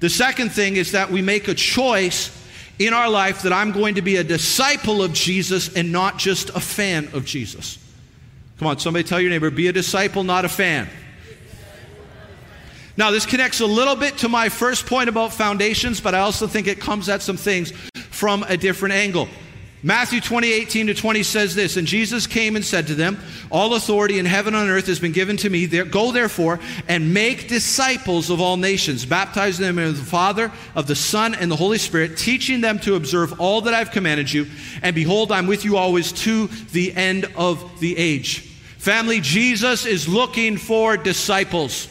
[0.00, 2.30] The second thing is that we make a choice
[2.78, 6.50] in our life that I'm going to be a disciple of Jesus and not just
[6.50, 7.78] a fan of Jesus.
[8.58, 10.88] Come on, somebody tell your neighbor, be a disciple, not a fan.
[12.98, 16.46] Now, this connects a little bit to my first point about foundations, but I also
[16.46, 17.72] think it comes at some things
[18.10, 19.28] from a different angle.
[19.82, 23.18] Matthew 20, 18 to 20 says this And Jesus came and said to them,
[23.50, 25.66] All authority in heaven and earth has been given to me.
[25.66, 30.96] Go therefore and make disciples of all nations, baptizing them in the Father, of the
[30.96, 34.46] Son, and the Holy Spirit, teaching them to observe all that I've commanded you.
[34.82, 38.40] And behold, I'm with you always to the end of the age.
[38.78, 41.88] Family, Jesus is looking for disciples.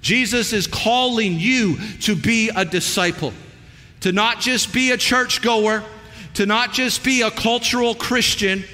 [0.00, 3.32] Jesus is calling you to be a disciple,
[4.00, 5.84] to not just be a churchgoer,
[6.34, 8.64] to not just be a cultural Christian,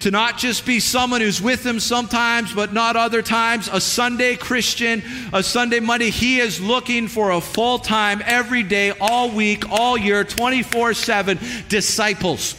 [0.00, 4.34] to not just be someone who's with him sometimes but not other times, a Sunday
[4.34, 6.10] Christian, a Sunday Monday.
[6.10, 11.38] He is looking for a full time, every day, all week, all year, 24 7
[11.68, 12.58] disciples.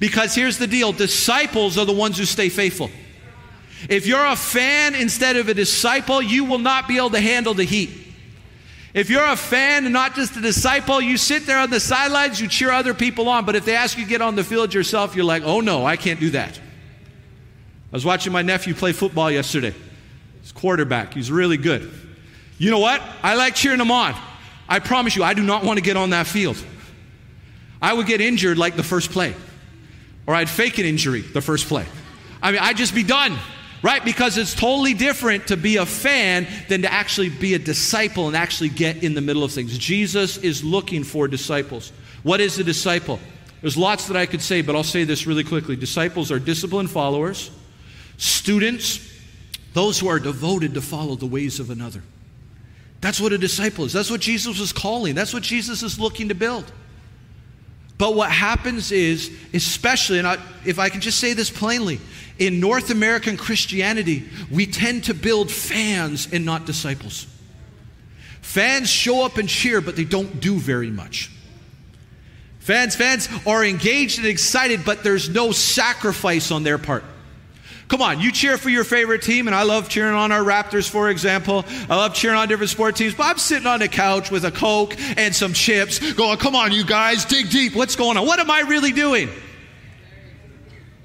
[0.00, 2.90] Because here's the deal disciples are the ones who stay faithful.
[3.88, 7.54] If you're a fan instead of a disciple, you will not be able to handle
[7.54, 7.90] the heat.
[8.94, 12.40] If you're a fan and not just a disciple, you sit there on the sidelines,
[12.40, 13.44] you cheer other people on.
[13.44, 15.84] But if they ask you to get on the field yourself, you're like, oh no,
[15.84, 16.58] I can't do that.
[16.58, 19.74] I was watching my nephew play football yesterday.
[20.40, 21.92] He's quarterback, he's really good.
[22.58, 23.00] You know what?
[23.22, 24.14] I like cheering him on.
[24.68, 26.62] I promise you, I do not want to get on that field.
[27.80, 29.34] I would get injured like the first play,
[30.26, 31.86] or I'd fake an injury the first play.
[32.42, 33.38] I mean, I'd just be done.
[33.80, 34.04] Right?
[34.04, 38.36] Because it's totally different to be a fan than to actually be a disciple and
[38.36, 39.78] actually get in the middle of things.
[39.78, 41.92] Jesus is looking for disciples.
[42.24, 43.20] What is a disciple?
[43.60, 45.76] There's lots that I could say, but I'll say this really quickly.
[45.76, 47.50] Disciples are disciplined followers,
[48.16, 49.00] students,
[49.74, 52.02] those who are devoted to follow the ways of another.
[53.00, 53.92] That's what a disciple is.
[53.92, 55.14] That's what Jesus was calling.
[55.14, 56.70] That's what Jesus is looking to build.
[57.96, 62.00] But what happens is, especially, and I, if I can just say this plainly,
[62.38, 67.26] in North American Christianity, we tend to build fans and not disciples.
[68.40, 71.30] Fans show up and cheer, but they don't do very much.
[72.60, 77.04] Fans, fans are engaged and excited, but there's no sacrifice on their part.
[77.88, 80.88] Come on, you cheer for your favorite team, and I love cheering on our Raptors,
[80.88, 81.64] for example.
[81.88, 84.50] I love cheering on different sport teams, but I'm sitting on the couch with a
[84.50, 87.74] Coke and some chips going, come on, you guys, dig deep.
[87.74, 88.26] What's going on?
[88.26, 89.30] What am I really doing?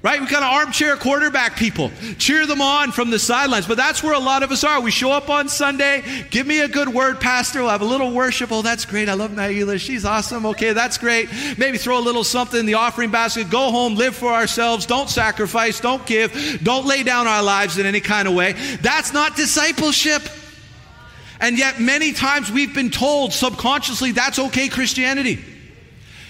[0.04, 0.20] Right?
[0.20, 1.90] We kind of armchair quarterback people.
[2.18, 3.66] Cheer them on from the sidelines.
[3.66, 4.78] But that's where a lot of us are.
[4.82, 7.62] We show up on Sunday, give me a good word, Pastor.
[7.62, 8.52] We'll have a little worship.
[8.52, 9.08] Oh, that's great.
[9.08, 9.78] I love Maggie.
[9.78, 10.44] She's awesome.
[10.44, 11.30] Okay, that's great.
[11.56, 13.48] Maybe throw a little something in the offering basket.
[13.48, 14.84] Go home, live for ourselves.
[14.84, 15.80] Don't sacrifice.
[15.80, 16.60] Don't give.
[16.62, 18.52] Don't lay down our lives in any kind of way.
[18.82, 20.22] That's not discipleship.
[21.40, 25.53] And yet, many times we've been told subconsciously that's okay Christianity.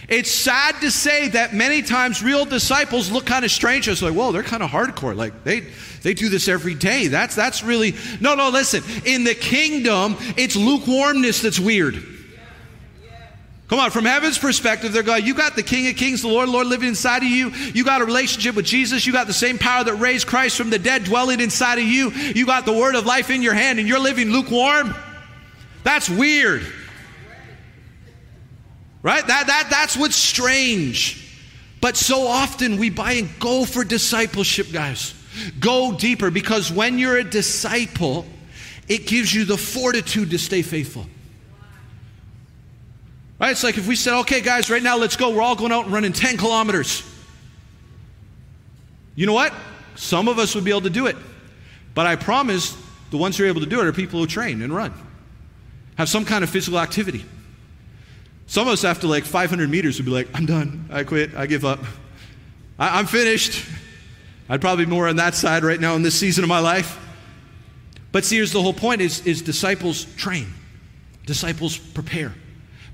[0.09, 3.89] It's sad to say that many times real disciples look kind of strange.
[3.89, 5.17] It's like, whoa, they're kind of hardcore.
[5.17, 5.61] Like they
[6.03, 7.07] they do this every day.
[7.07, 8.51] That's that's really no, no.
[8.51, 12.03] Listen, in the kingdom, it's lukewarmness that's weird.
[13.69, 16.51] Come on, from heaven's perspective, they're going, you got the King of Kings, the Lord,
[16.51, 17.49] Lord living inside of you.
[17.49, 19.07] You got a relationship with Jesus.
[19.07, 22.11] You got the same power that raised Christ from the dead dwelling inside of you.
[22.11, 24.95] You got the word of life in your hand and you're living lukewarm.
[25.83, 26.63] That's weird.
[29.05, 29.25] Right?
[29.27, 31.31] That, that, that's what's strange.
[31.83, 35.15] But so often we buy and go for discipleship, guys.
[35.61, 38.25] Go deeper because when you're a disciple,
[38.89, 41.05] it gives you the fortitude to stay faithful.
[43.39, 43.51] Right?
[43.51, 45.35] It's like if we said, okay, guys, right now, let's go.
[45.35, 47.03] We're all going out and running 10 kilometers.
[49.17, 49.53] You know what?
[49.97, 51.17] Some of us would be able to do it.
[51.93, 52.75] But I promise
[53.11, 54.95] the ones who are able to do it are people who train and run,
[55.97, 57.27] have some kind of physical activity.
[58.47, 60.87] Some of us after like 500 meters would be like, I'm done.
[60.91, 61.35] I quit.
[61.35, 61.81] I give up.
[62.79, 63.65] I, am finished.
[64.49, 66.99] I'd probably be more on that side right now in this season of my life.
[68.13, 70.47] But see, here's the whole point is, is disciples train.
[71.27, 72.35] Disciples prepare.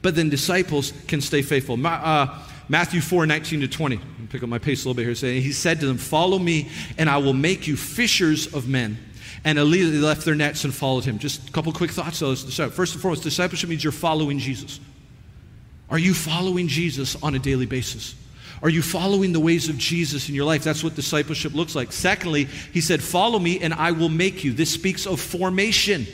[0.03, 1.77] But then disciples can stay faithful.
[1.77, 2.39] Ma, uh,
[2.69, 4.01] Matthew 4, 19 to 20.
[4.31, 5.15] pick up my pace a little bit here.
[5.15, 8.97] Saying, he said to them, Follow me, and I will make you fishers of men.
[9.45, 11.19] And immediately left their nets and followed him.
[11.19, 12.19] Just a couple quick thoughts.
[12.19, 14.81] So First and foremost, discipleship means you're following Jesus.
[15.91, 18.15] Are you following Jesus on a daily basis?
[18.63, 20.63] Are you following the ways of Jesus in your life?
[20.63, 21.93] That's what discipleship looks like.
[21.93, 24.53] Secondly, he said, Follow me and I will make you.
[24.53, 26.07] This speaks of formation.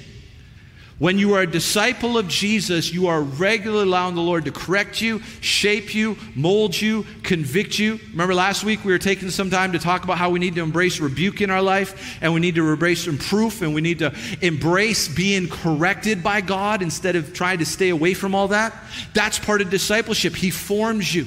[0.99, 5.03] When you are a disciple of Jesus, you are regularly allowing the Lord to correct
[5.03, 8.01] you, shape you, mold you, convict you.
[8.13, 10.63] Remember last week we were taking some time to talk about how we need to
[10.63, 14.15] embrace rebuke in our life and we need to embrace proof and we need to
[14.41, 18.75] embrace being corrected by God instead of trying to stay away from all that.
[19.13, 20.35] That's part of discipleship.
[20.35, 21.27] He forms you.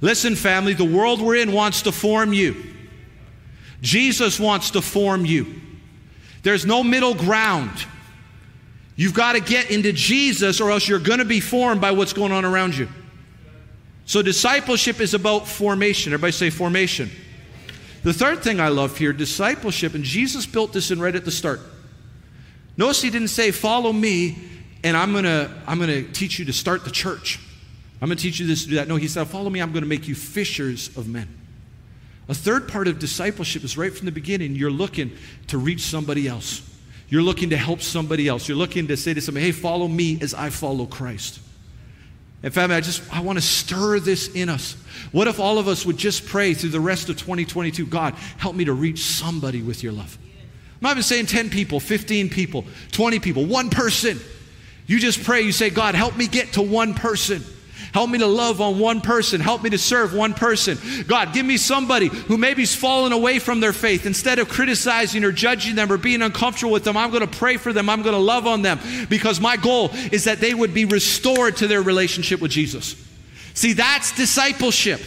[0.00, 2.56] Listen, family, the world we're in wants to form you.
[3.80, 5.60] Jesus wants to form you.
[6.42, 7.70] There's no middle ground.
[8.96, 12.12] You've got to get into Jesus, or else you're going to be formed by what's
[12.12, 12.88] going on around you.
[14.04, 16.12] So, discipleship is about formation.
[16.12, 17.10] Everybody say formation.
[18.02, 21.30] The third thing I love here discipleship, and Jesus built this in right at the
[21.30, 21.60] start.
[22.76, 24.36] Notice he didn't say, Follow me,
[24.84, 27.38] and I'm going to I'm to teach you to start the church.
[28.00, 28.88] I'm going to teach you this to do that.
[28.88, 31.28] No, he said, Follow me, I'm going to make you fishers of men.
[32.28, 35.12] A third part of discipleship is right from the beginning, you're looking
[35.48, 36.68] to reach somebody else.
[37.12, 38.48] You're looking to help somebody else.
[38.48, 41.40] You're looking to say to somebody, hey, follow me as I follow Christ.
[42.42, 44.78] And family, I just I want to stir this in us.
[45.12, 48.56] What if all of us would just pray through the rest of 2022, God, help
[48.56, 50.16] me to reach somebody with your love.
[50.22, 54.18] I'm not even saying 10 people, 15 people, 20 people, one person.
[54.86, 57.44] You just pray, you say, God, help me get to one person.
[57.92, 59.40] Help me to love on one person.
[59.40, 60.78] Help me to serve one person.
[61.06, 64.06] God, give me somebody who maybe's fallen away from their faith.
[64.06, 67.58] Instead of criticizing or judging them or being uncomfortable with them, I'm going to pray
[67.58, 67.90] for them.
[67.90, 68.80] I'm going to love on them
[69.10, 72.96] because my goal is that they would be restored to their relationship with Jesus.
[73.52, 75.02] See, that's discipleship.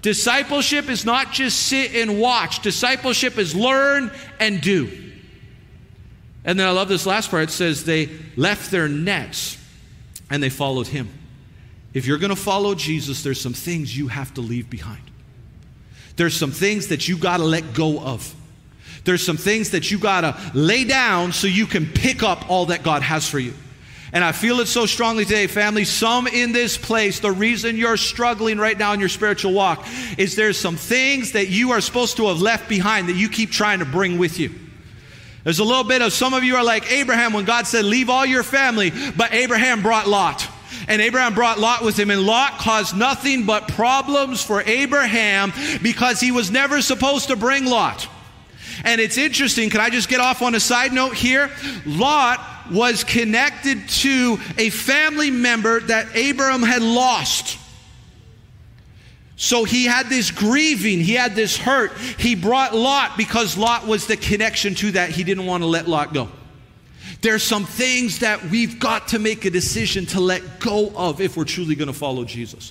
[0.00, 5.12] Discipleship is not just sit and watch, discipleship is learn and do.
[6.44, 7.44] And then I love this last part.
[7.44, 9.58] It says they left their nets
[10.30, 11.08] and they followed him.
[11.94, 15.02] If you're going to follow Jesus, there's some things you have to leave behind.
[16.16, 18.34] There's some things that you got to let go of.
[19.04, 22.66] There's some things that you got to lay down so you can pick up all
[22.66, 23.54] that God has for you.
[24.12, 25.84] And I feel it so strongly today, family.
[25.84, 29.86] Some in this place, the reason you're struggling right now in your spiritual walk
[30.16, 33.50] is there's some things that you are supposed to have left behind that you keep
[33.50, 34.52] trying to bring with you.
[35.42, 38.08] There's a little bit of some of you are like Abraham when God said, Leave
[38.08, 40.48] all your family, but Abraham brought Lot.
[40.88, 46.20] And Abraham brought Lot with him, and Lot caused nothing but problems for Abraham because
[46.20, 48.08] he was never supposed to bring Lot.
[48.84, 51.50] And it's interesting, can I just get off on a side note here?
[51.86, 57.58] Lot was connected to a family member that Abraham had lost.
[59.36, 61.96] So he had this grieving, he had this hurt.
[61.98, 65.10] He brought Lot because Lot was the connection to that.
[65.10, 66.28] He didn't want to let Lot go.
[67.24, 71.38] There's some things that we've got to make a decision to let go of if
[71.38, 72.70] we're truly going to follow Jesus.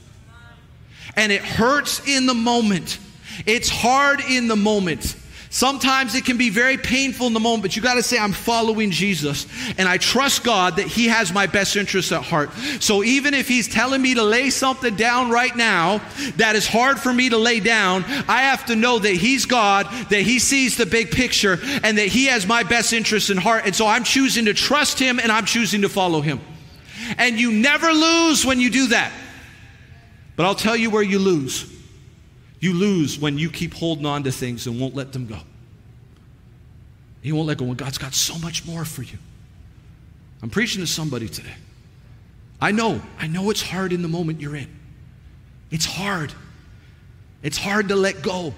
[1.15, 2.99] And it hurts in the moment.
[3.47, 5.15] It's hard in the moment.
[5.53, 8.33] Sometimes it can be very painful in the moment, but you got to say, I'm
[8.33, 9.45] following Jesus
[9.77, 12.51] and I trust God that He has my best interests at heart.
[12.79, 16.01] So even if He's telling me to lay something down right now
[16.37, 19.85] that is hard for me to lay down, I have to know that He's God,
[20.09, 23.67] that He sees the big picture, and that He has my best interests in heart.
[23.67, 26.41] And so I'm choosing to trust Him and I'm choosing to follow Him.
[27.19, 29.13] And you never lose when you do that.
[30.35, 31.71] But I'll tell you where you lose.
[32.63, 35.37] You lose when you keep holding on to things and won't let them go.
[37.21, 39.17] You won't let go when God's got so much more for you.
[40.41, 41.55] I'm preaching to somebody today.
[42.61, 44.69] I know, I know it's hard in the moment you're in.
[45.71, 46.31] It's hard.
[47.41, 48.53] It's hard to let go.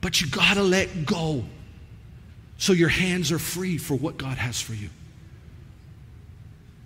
[0.00, 1.44] But you got to let go
[2.58, 4.88] so your hands are free for what God has for you.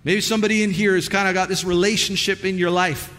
[0.03, 3.13] Maybe somebody in here has kind of got this relationship in your life,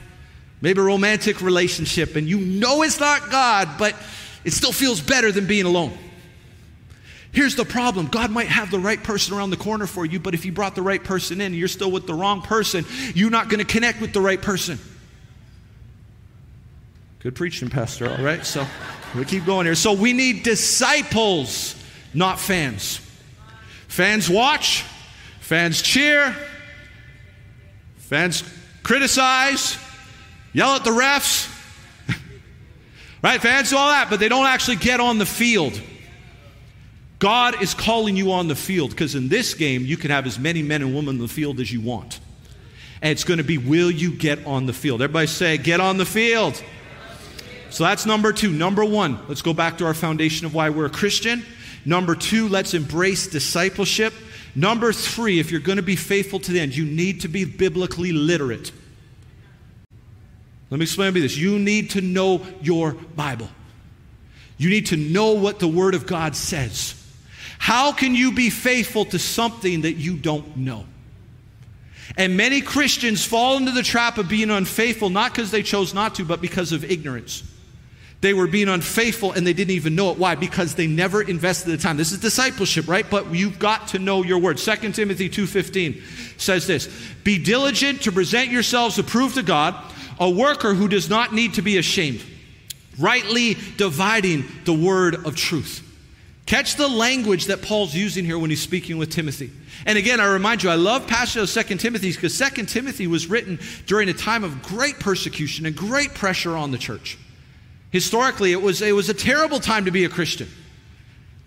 [0.60, 3.94] maybe a romantic relationship, and you know it's not God, but
[4.44, 5.96] it still feels better than being alone.
[7.32, 10.34] Here's the problem God might have the right person around the corner for you, but
[10.34, 12.84] if you brought the right person in and you're still with the wrong person,
[13.14, 14.78] you're not going to connect with the right person.
[17.20, 18.44] Good preaching, Pastor, all right?
[18.46, 18.66] So
[19.14, 19.74] we keep going here.
[19.74, 21.74] So we need disciples,
[22.14, 23.00] not fans.
[23.88, 24.84] Fans watch,
[25.40, 26.34] fans cheer,
[28.06, 28.44] Fans
[28.84, 29.76] criticize,
[30.56, 31.52] yell at the refs.
[33.22, 33.40] right?
[33.40, 35.78] Fans do all that, but they don't actually get on the field.
[37.18, 40.38] God is calling you on the field because in this game, you can have as
[40.38, 42.20] many men and women in the field as you want.
[43.02, 45.02] And it's going to be, will you get on the field?
[45.02, 46.62] Everybody say, get on the field.
[47.68, 48.50] So that's number two.
[48.50, 51.44] Number one, let's go back to our foundation of why we're a Christian.
[51.84, 54.14] Number two, let's embrace discipleship.
[54.54, 57.44] Number three, if you're going to be faithful to the end, you need to be
[57.44, 58.72] biblically literate.
[60.70, 61.36] Let me explain to you this.
[61.36, 63.48] You need to know your Bible.
[64.58, 66.94] You need to know what the Word of God says.
[67.58, 70.86] How can you be faithful to something that you don't know?
[72.16, 76.14] And many Christians fall into the trap of being unfaithful, not because they chose not
[76.16, 77.42] to, but because of ignorance.
[78.20, 80.18] They were being unfaithful and they didn't even know it.
[80.18, 80.34] Why?
[80.34, 81.96] Because they never invested the time.
[81.96, 83.08] This is discipleship, right?
[83.08, 84.58] But you've got to know your word.
[84.58, 86.02] 2 Timothy 2:15
[86.38, 86.88] says this:
[87.24, 89.74] "Be diligent to present yourselves approved to God,
[90.18, 92.22] a worker who does not need to be ashamed,
[92.98, 95.82] rightly dividing the word of truth."
[96.46, 99.50] Catch the language that Paul's using here when he's speaking with Timothy.
[99.84, 103.26] And again, I remind you, I love passages of 2 Timothy because 2 Timothy was
[103.26, 107.18] written during a time of great persecution and great pressure on the church.
[107.90, 110.48] Historically, it was, it was a terrible time to be a Christian.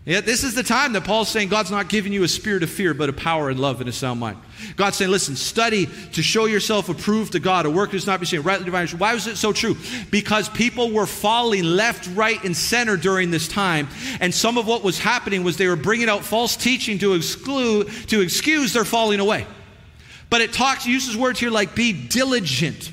[0.10, 2.72] Yet this is the time that Paul's saying God's not giving you a spirit of
[2.72, 4.39] fear, but a power and love and a sound mind.
[4.76, 8.26] God's saying, listen, study to show yourself approved to God, a work does not be
[8.26, 8.97] seen, rightly dividing.
[8.97, 9.78] Why was it so true?
[10.10, 13.88] Because people were falling left, right, and center during this time.
[14.20, 17.88] And some of what was happening was they were bringing out false teaching to exclude,
[18.07, 19.45] to excuse their falling away.
[20.32, 22.91] But it talks, uses words here like be diligent.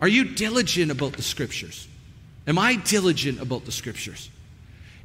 [0.00, 1.86] Are you diligent about the scriptures?
[2.46, 4.30] Am I diligent about the scriptures?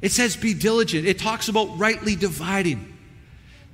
[0.00, 1.06] It says be diligent.
[1.06, 2.94] It talks about rightly dividing.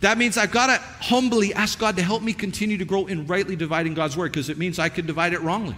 [0.00, 3.26] That means I've got to humbly ask God to help me continue to grow in
[3.26, 5.76] rightly dividing God's word because it means I could divide it wrongly.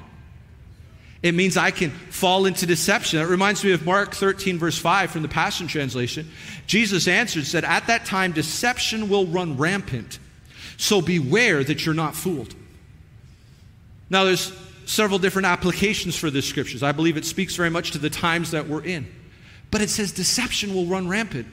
[1.22, 3.20] It means I can fall into deception.
[3.20, 6.30] It reminds me of Mark 13, verse 5 from the Passion Translation.
[6.66, 10.18] Jesus answered, said, At that time, deception will run rampant.
[10.76, 12.54] So beware that you're not fooled.
[14.10, 14.52] Now, there's
[14.84, 16.82] several different applications for this scriptures.
[16.82, 19.06] I believe it speaks very much to the times that we're in.
[19.70, 21.46] But it says deception will run rampant.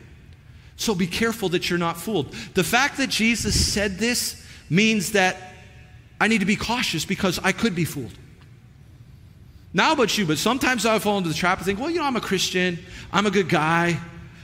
[0.76, 2.34] So be careful that you're not fooled.
[2.53, 5.38] The fact that Jesus said this means that
[6.20, 8.14] I need to be cautious because I could be fooled.
[9.74, 12.05] Now about you, but sometimes I fall into the trap of thinking, well, you know,
[12.05, 12.78] I'm a Christian,
[13.11, 13.99] I'm a good guy,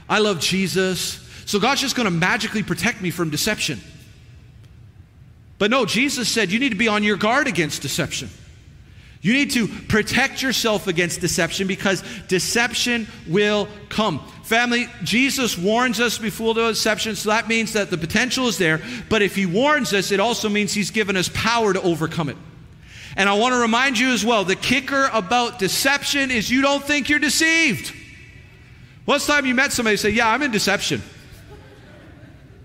[0.08, 3.80] I love Jesus, so God's just going to magically protect me from deception.
[5.58, 8.28] But no, Jesus said you need to be on your guard against deception.
[9.22, 14.20] You need to protect yourself against deception because deception will come.
[14.44, 18.80] Family, Jesus warns us before the deception, so that means that the potential is there.
[19.10, 22.36] But if He warns us, it also means He's given us power to overcome it.
[23.16, 26.82] And I want to remind you as well the kicker about deception is you don't
[26.82, 27.94] think you're deceived.
[29.04, 31.02] What's time you met somebody say, Yeah, I'm in deception?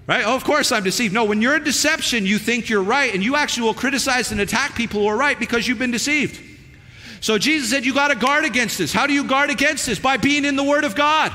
[0.08, 0.24] Right?
[0.26, 1.14] Oh, of course I'm deceived.
[1.14, 4.40] No, when you're in deception, you think you're right, and you actually will criticize and
[4.40, 6.40] attack people who are right because you've been deceived.
[7.22, 8.94] So Jesus said, You got to guard against this.
[8.94, 9.98] How do you guard against this?
[9.98, 11.34] By being in the Word of God.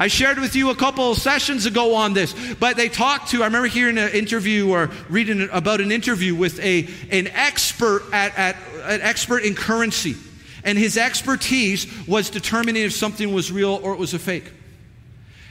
[0.00, 3.46] I shared with you a couple sessions ago on this, but they talked to, I
[3.46, 8.56] remember hearing an interview or reading about an interview with a, an expert at, at
[8.84, 10.14] an expert in currency.
[10.62, 14.52] And his expertise was determining if something was real or it was a fake.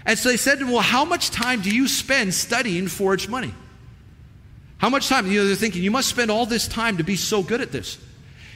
[0.07, 3.29] And so they said to him, Well, how much time do you spend studying forged
[3.29, 3.53] money?
[4.77, 5.29] How much time?
[5.29, 7.73] You know, they're thinking, You must spend all this time to be so good at
[7.73, 7.99] this.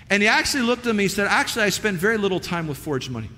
[0.10, 2.78] And he actually looked at me and said, Actually, I spend very little time with
[2.78, 3.30] forged money.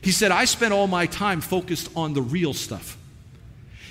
[0.00, 2.96] He said, I spend all my time focused on the real stuff.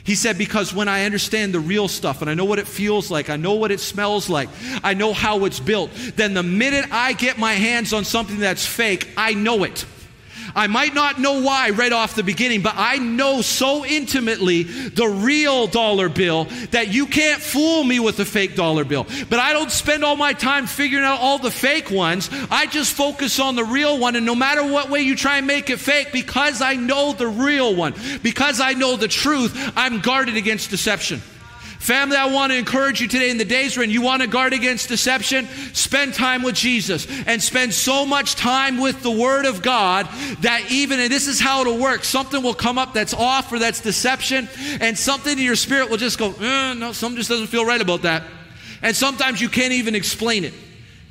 [0.04, 3.12] He said, Because when I understand the real stuff and I know what it feels
[3.12, 4.50] like, I know what it smells like,
[4.84, 8.66] I know how it's built, then the minute I get my hands on something that's
[8.66, 9.86] fake, I know it.
[10.58, 15.08] I might not know why right off the beginning, but I know so intimately the
[15.08, 19.06] real dollar bill that you can't fool me with a fake dollar bill.
[19.30, 22.32] But I don't spend all my time figuring out all the fake ones.
[22.50, 24.16] I just focus on the real one.
[24.16, 27.28] And no matter what way you try and make it fake, because I know the
[27.28, 27.94] real one,
[28.24, 31.22] because I know the truth, I'm guarded against deception.
[31.80, 34.52] Family, I want to encourage you today in the days when you want to guard
[34.54, 39.62] against deception, spend time with Jesus and spend so much time with the Word of
[39.62, 40.08] God
[40.42, 43.60] that even, and this is how it'll work, something will come up that's off or
[43.60, 44.50] that's deception,
[44.82, 47.82] and something in your spirit will just go, eh, no, something just doesn't feel right
[47.82, 48.24] about that.
[48.82, 50.54] And sometimes you can't even explain it.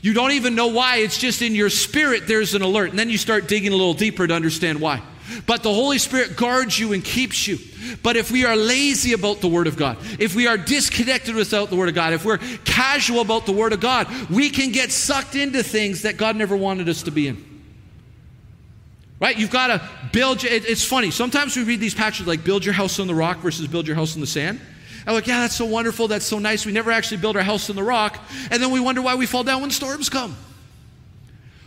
[0.02, 0.98] You don't even know why.
[0.98, 2.90] It's just in your spirit there's an alert.
[2.90, 5.02] And then you start digging a little deeper to understand why.
[5.46, 7.58] But the Holy Spirit guards you and keeps you.
[8.02, 11.70] But if we are lazy about the Word of God, if we are disconnected without
[11.70, 14.92] the Word of God, if we're casual about the Word of God, we can get
[14.92, 17.44] sucked into things that God never wanted us to be in.
[19.18, 19.38] Right?
[19.38, 20.44] You've got to build.
[20.44, 21.10] It's funny.
[21.10, 23.96] Sometimes we read these passages like build your house on the rock versus build your
[23.96, 24.60] house on the sand.
[25.06, 26.08] I'm like, yeah, that's so wonderful.
[26.08, 26.66] That's so nice.
[26.66, 28.18] We never actually build our house on the rock.
[28.50, 30.36] And then we wonder why we fall down when storms come.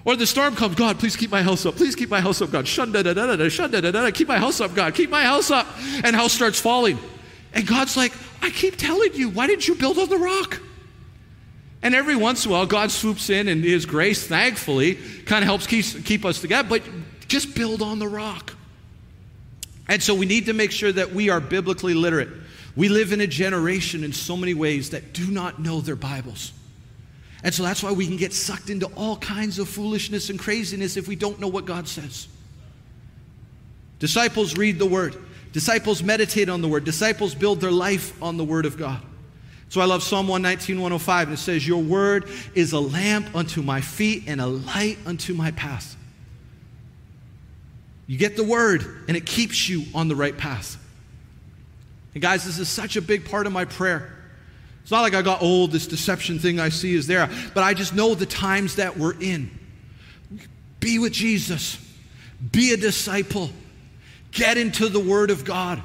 [0.10, 1.76] Or the storm comes, God, please keep my house up.
[1.76, 2.68] Please keep my house up, God.
[2.68, 4.10] Shun da da da da shun da da da.
[4.10, 4.95] Keep my house up, God.
[4.95, 5.68] Keep my house up.
[6.03, 6.97] And house starts falling.
[7.53, 10.60] And God's like, I keep telling you, why didn't you build on the rock?
[11.84, 14.95] And every once in a while, God swoops in and His grace, thankfully,
[15.28, 16.68] kind of helps keep, keep us together.
[16.68, 16.82] But
[17.28, 18.55] just build on the rock.
[19.88, 22.30] And so we need to make sure that we are biblically literate.
[22.76, 26.51] We live in a generation in so many ways that do not know their Bibles.
[27.44, 30.98] And so that's why we can get sucked into all kinds of foolishness and craziness
[30.98, 32.28] if we don't know what God says.
[34.00, 35.16] Disciples read the Word,
[35.54, 39.02] disciples meditate on the Word, disciples build their life on the Word of God.
[39.70, 43.62] So I love Psalm 119, 105, and it says, Your Word is a lamp unto
[43.62, 45.96] my feet and a light unto my path.
[48.08, 50.84] You get the Word, and it keeps you on the right path.
[52.16, 54.18] And guys, this is such a big part of my prayer.
[54.90, 57.76] It's not like I got old, this deception thing I see is there, but I
[57.76, 59.52] just know the times that we're in.
[60.80, 61.78] Be with Jesus,
[62.52, 63.52] be a disciple,
[64.32, 65.80] get into the Word of God.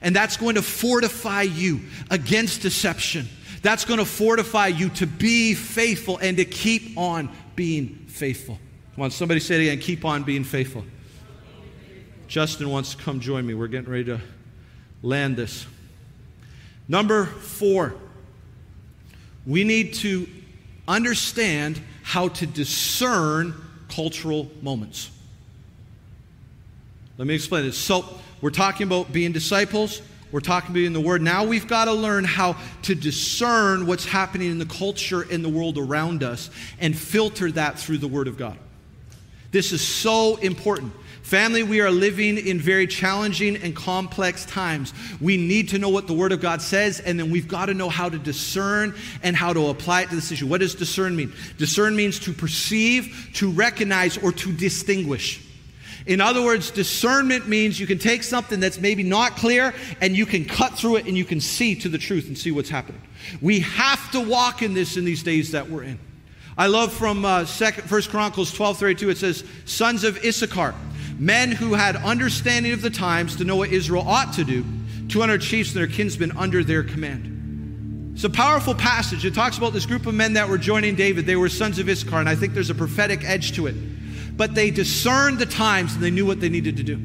[0.00, 1.80] And that's going to fortify you
[2.10, 3.28] against deception.
[3.60, 8.58] That's going to fortify you to be faithful and to keep on being faithful.
[8.94, 10.86] Come on, somebody say it again keep on being faithful.
[12.26, 13.52] Justin wants to come join me.
[13.52, 14.18] We're getting ready to
[15.02, 15.66] land this.
[16.88, 17.96] Number four
[19.46, 20.28] we need to
[20.86, 23.54] understand how to discern
[23.88, 25.10] cultural moments.
[27.18, 27.78] Let me explain this.
[27.78, 28.04] So,
[28.40, 30.00] we're talking about being disciples,
[30.32, 31.22] we're talking about in the Word.
[31.22, 35.48] Now we've got to learn how to discern what's happening in the culture in the
[35.48, 38.56] world around us and filter that through the Word of God.
[39.50, 40.92] This is so important.
[41.30, 44.92] Family, we are living in very challenging and complex times.
[45.20, 47.74] We need to know what the Word of God says, and then we've got to
[47.74, 50.48] know how to discern and how to apply it to this issue.
[50.48, 51.32] What does discern mean?
[51.56, 55.40] Discern means to perceive, to recognize, or to distinguish.
[56.04, 60.26] In other words, discernment means you can take something that's maybe not clear and you
[60.26, 63.02] can cut through it and you can see to the truth and see what's happening.
[63.40, 66.00] We have to walk in this in these days that we're in.
[66.58, 70.74] I love from uh, second, First Chronicles 12 32, it says, Sons of Issachar
[71.20, 74.64] men who had understanding of the times to know what Israel ought to do,
[75.08, 78.12] 200 chiefs and their kinsmen under their command.
[78.14, 79.26] It's a powerful passage.
[79.26, 81.26] It talks about this group of men that were joining David.
[81.26, 83.76] They were sons of Issachar, and I think there's a prophetic edge to it.
[84.36, 86.96] But they discerned the times and they knew what they needed to do.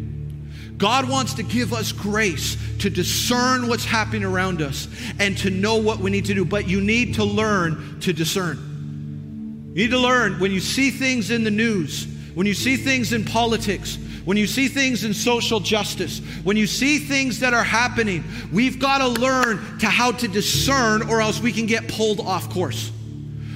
[0.77, 4.87] God wants to give us grace to discern what's happening around us
[5.19, 6.45] and to know what we need to do.
[6.45, 9.71] But you need to learn to discern.
[9.73, 13.13] You need to learn when you see things in the news, when you see things
[13.13, 17.63] in politics, when you see things in social justice, when you see things that are
[17.63, 22.19] happening, we've got to learn to how to discern or else we can get pulled
[22.19, 22.91] off course.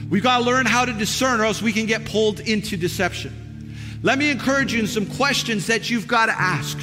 [0.10, 3.76] We've got to learn how to discern or else we can get pulled into deception.
[4.02, 6.78] Let me encourage you in some questions that you've got to ask.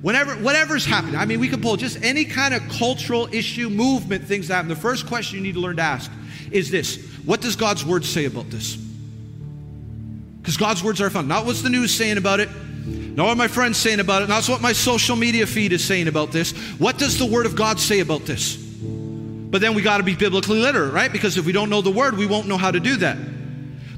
[0.00, 4.24] Whenever, whatever's happening, I mean, we can pull just any kind of cultural issue, movement,
[4.24, 4.68] things that happen.
[4.68, 6.10] The first question you need to learn to ask
[6.50, 8.87] is this What does God's word say about this?
[10.48, 11.28] Because God's words are found.
[11.28, 12.48] Not what's the news saying about it,
[12.86, 16.08] not what my friend's saying about it, not what my social media feed is saying
[16.08, 16.52] about this.
[16.78, 18.56] What does the Word of God say about this?
[18.56, 21.12] But then we got to be biblically literate, right?
[21.12, 23.18] Because if we don't know the Word, we won't know how to do that.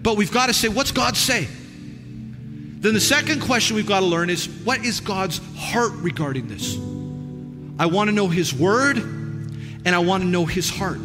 [0.02, 1.44] But we've got to say, what's God say?
[1.44, 6.76] Then the second question we've got to learn is, what is God's heart regarding this?
[7.78, 10.98] I want to know His Word, and I want to know His heart.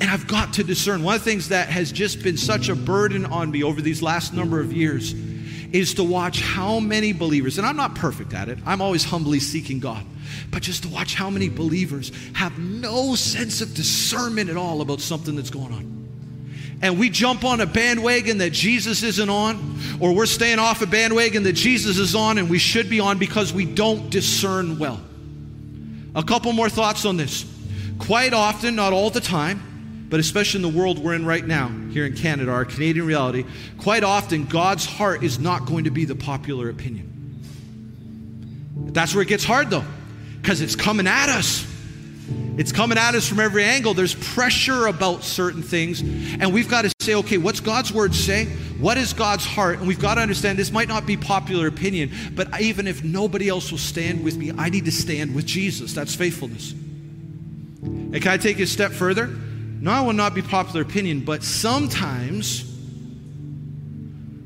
[0.00, 1.02] And I've got to discern.
[1.02, 4.02] One of the things that has just been such a burden on me over these
[4.02, 5.12] last number of years
[5.72, 9.38] is to watch how many believers, and I'm not perfect at it, I'm always humbly
[9.38, 10.04] seeking God,
[10.50, 15.00] but just to watch how many believers have no sense of discernment at all about
[15.00, 16.00] something that's going on
[16.82, 20.86] and we jump on a bandwagon that Jesus isn't on, or we're staying off a
[20.86, 25.00] bandwagon that Jesus is on and we should be on because we don't discern well.
[26.14, 27.44] A couple more thoughts on this.
[27.98, 29.62] Quite often, not all the time,
[30.10, 33.44] but especially in the world we're in right now, here in Canada, our Canadian reality,
[33.78, 37.06] quite often God's heart is not going to be the popular opinion.
[38.92, 39.84] That's where it gets hard though,
[40.42, 41.66] because it's coming at us.
[42.58, 43.94] It's coming at us from every angle.
[43.94, 46.00] There's pressure about certain things.
[46.00, 48.46] And we've got to say, okay, what's God's word say?
[48.78, 49.78] What is God's heart?
[49.78, 53.48] And we've got to understand this might not be popular opinion, but even if nobody
[53.48, 55.94] else will stand with me, I need to stand with Jesus.
[55.94, 56.72] That's faithfulness.
[56.72, 59.30] And can I take a step further?
[59.80, 62.64] No, I will not be popular opinion, but sometimes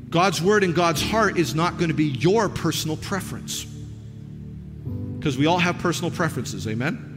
[0.09, 3.65] God's word and God's heart is not going to be your personal preference.
[3.65, 7.11] Because we all have personal preferences, amen?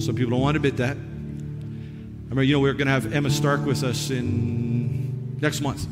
[0.00, 0.96] some people don't want to admit that.
[0.96, 1.00] I
[2.28, 5.86] remember, you know, we are going to have Emma Stark with us in next month.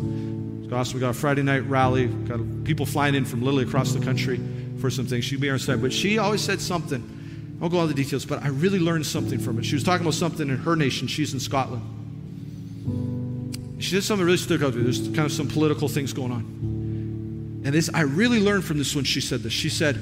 [0.72, 0.94] Awesome.
[0.94, 2.08] We got a Friday night rally.
[2.08, 4.40] Got people flying in from literally across the country
[4.80, 5.24] for some things.
[5.24, 7.23] She'd be on side, but she always said something.
[7.58, 9.64] I won't go all the details, but I really learned something from it.
[9.64, 11.06] She was talking about something in her nation.
[11.06, 11.82] She's in Scotland.
[13.78, 14.84] She did something really stuck out to me.
[14.84, 16.42] There's kind of some political things going on.
[17.64, 19.52] And this, I really learned from this when she said this.
[19.52, 19.98] She said,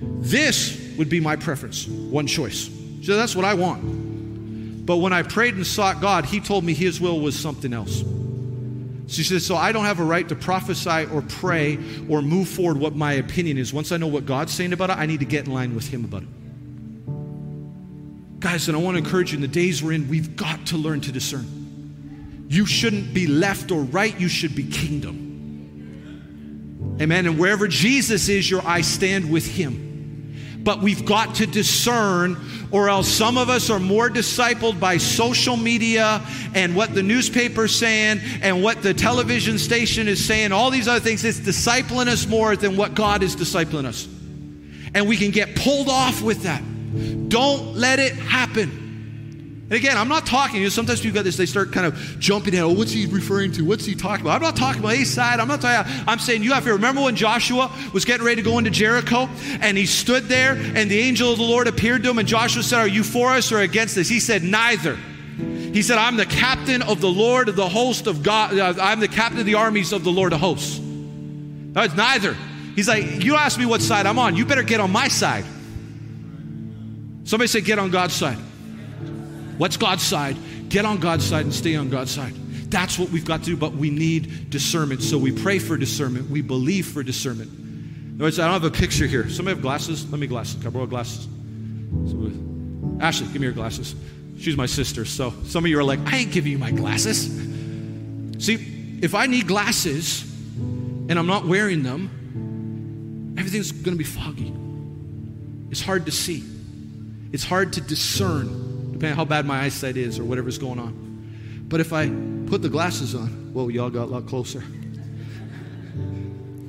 [0.00, 2.64] This would be my preference, one choice.
[3.00, 4.86] She said, That's what I want.
[4.86, 8.02] But when I prayed and sought God, He told me His will was something else.
[9.08, 11.78] She said, So I don't have a right to prophesy or pray
[12.08, 13.72] or move forward what my opinion is.
[13.72, 15.88] Once I know what God's saying about it, I need to get in line with
[15.88, 16.28] Him about it.
[18.38, 20.76] Guys, and I want to encourage you in the days we're in, we've got to
[20.76, 22.46] learn to discern.
[22.48, 25.24] You shouldn't be left or right, you should be kingdom.
[27.00, 27.26] Amen.
[27.26, 29.86] And wherever Jesus is, your I stand with Him
[30.66, 32.36] but we've got to discern,
[32.72, 36.20] or else some of us are more discipled by social media
[36.56, 40.98] and what the newspaper's saying and what the television station is saying, all these other
[40.98, 41.24] things.
[41.24, 44.08] It's discipling us more than what God is discipling us.
[44.92, 46.64] And we can get pulled off with that.
[47.28, 48.86] Don't let it happen.
[49.68, 51.96] And again, I'm not talking, you know, sometimes people got this, they start kind of
[52.20, 52.60] jumping in.
[52.60, 53.64] Oh, what's he referring to?
[53.64, 54.36] What's he talking about?
[54.36, 55.40] I'm not talking about east side.
[55.40, 58.48] I'm not talking I'm saying you have to remember when Joshua was getting ready to
[58.48, 59.28] go into Jericho
[59.60, 62.62] and he stood there and the angel of the Lord appeared to him and Joshua
[62.62, 64.08] said, Are you for us or against us?
[64.08, 64.96] He said, Neither.
[65.36, 68.56] He said, I'm the captain of the Lord of the host of God.
[68.56, 70.78] Uh, I'm the captain of the armies of the Lord of hosts.
[70.78, 72.36] It's neither.
[72.76, 74.36] He's like, You ask me what side I'm on.
[74.36, 75.44] You better get on my side.
[77.26, 78.38] Somebody say, Get on God's side.
[79.58, 80.36] What's God's side?
[80.68, 82.34] Get on God's side and stay on God's side.
[82.70, 85.02] That's what we've got to do, but we need discernment.
[85.02, 86.30] So we pray for discernment.
[86.30, 87.50] We believe for discernment.
[87.50, 89.28] In words, I don't have a picture here.
[89.28, 90.10] Somebody have glasses?
[90.10, 90.56] Let me glasses.
[90.56, 91.28] Can I borrow glasses?
[93.00, 93.94] Ashley, give me your glasses.
[94.38, 95.04] She's my sister.
[95.04, 97.26] So some of you are like, I ain't giving you my glasses.
[98.38, 100.22] See, if I need glasses
[100.58, 104.52] and I'm not wearing them, everything's going to be foggy.
[105.70, 106.42] It's hard to see,
[107.32, 111.66] it's hard to discern depending on how bad my eyesight is or whatever's going on.
[111.68, 112.08] But if I
[112.46, 114.62] put the glasses on, whoa, y'all got a lot closer.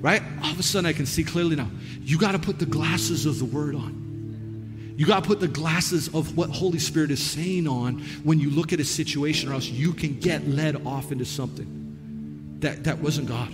[0.02, 0.22] Right?
[0.44, 1.70] All of a sudden I can see clearly now.
[2.02, 4.96] You got to put the glasses of the Word on.
[4.98, 8.50] You got to put the glasses of what Holy Spirit is saying on when you
[8.50, 12.98] look at a situation, or else you can get led off into something that, that
[13.00, 13.54] wasn't God.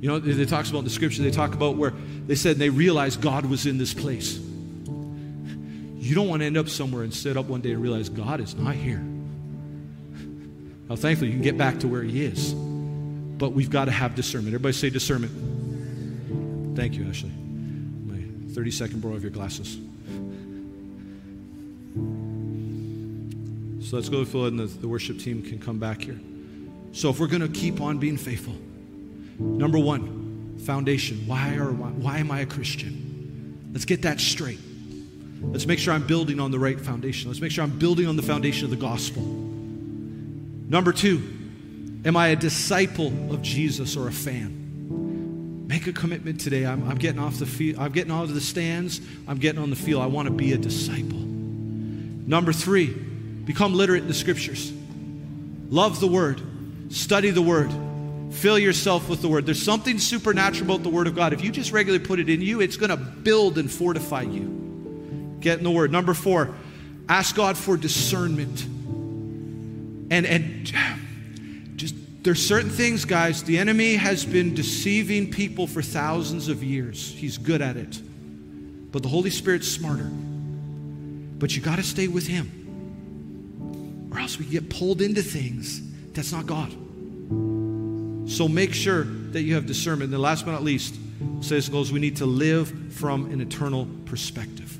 [0.00, 1.92] You know, it talks about in the scripture, they talk about where
[2.26, 4.38] they said they realized God was in this place.
[4.38, 8.40] You don't want to end up somewhere and sit up one day and realize God
[8.40, 9.04] is not here.
[10.88, 12.54] Now, thankfully, you can get back to where He is.
[12.54, 14.54] But we've got to have discernment.
[14.54, 16.76] Everybody say discernment.
[16.76, 17.30] Thank you, Ashley.
[17.30, 18.22] My
[18.54, 19.78] 30 second borrow of your glasses.
[23.88, 26.18] So let's go Phil, and the, the worship team can come back here.
[26.92, 28.54] So, if we're going to keep on being faithful,
[29.40, 31.26] number one, foundation.
[31.26, 33.70] Why, are, why, why am I a Christian?
[33.72, 34.60] Let's get that straight.
[35.42, 37.30] Let's make sure I'm building on the right foundation.
[37.30, 39.22] Let's make sure I'm building on the foundation of the gospel.
[39.22, 41.22] Number two,
[42.04, 45.66] am I a disciple of Jesus or a fan?
[45.66, 46.66] Make a commitment today.
[46.66, 47.78] I'm, I'm getting off the field.
[47.78, 49.00] I'm getting out of the stands.
[49.26, 50.02] I'm getting on the field.
[50.02, 51.18] I want to be a disciple.
[51.18, 54.72] Number three, become literate in the scriptures.
[55.70, 56.42] Love the word.
[56.92, 57.70] Study the word.
[58.30, 59.44] Fill yourself with the Word.
[59.44, 61.32] There's something supernatural about the Word of God.
[61.32, 65.36] If you just regularly put it in you, it's going to build and fortify you.
[65.40, 65.90] Get in the Word.
[65.90, 66.54] Number four,
[67.08, 68.62] ask God for discernment.
[70.12, 76.48] And, and just, there's certain things, guys, the enemy has been deceiving people for thousands
[76.48, 77.12] of years.
[77.12, 78.00] He's good at it.
[78.92, 80.10] But the Holy Spirit's smarter.
[81.38, 85.80] But you got to stay with Him, or else we get pulled into things
[86.12, 86.74] that's not God.
[88.30, 89.02] So make sure
[89.32, 90.12] that you have discernment.
[90.12, 90.94] And last but not least,
[91.40, 94.78] says goes, we need to live from an eternal perspective.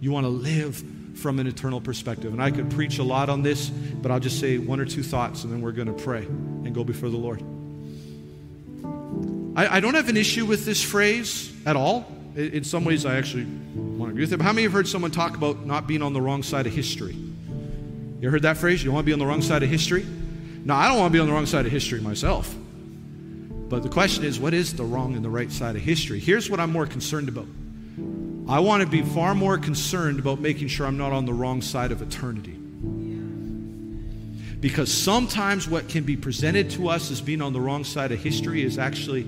[0.00, 2.32] You want to live from an eternal perspective.
[2.32, 5.02] And I could preach a lot on this, but I'll just say one or two
[5.02, 7.42] thoughts and then we're going to pray and go before the Lord.
[9.56, 12.06] I, I don't have an issue with this phrase at all.
[12.36, 14.36] In some ways, I actually want to agree with it.
[14.36, 16.74] But how many have heard someone talk about not being on the wrong side of
[16.74, 17.16] history?
[18.20, 18.84] You heard that phrase?
[18.84, 20.04] You want to be on the wrong side of history?
[20.64, 22.54] Now, I don't want to be on the wrong side of history myself.
[23.70, 26.18] But the question is, what is the wrong and the right side of history?
[26.18, 27.46] Here's what I'm more concerned about.
[28.48, 31.62] I want to be far more concerned about making sure I'm not on the wrong
[31.62, 32.56] side of eternity.
[34.58, 38.20] Because sometimes what can be presented to us as being on the wrong side of
[38.20, 39.22] history is actually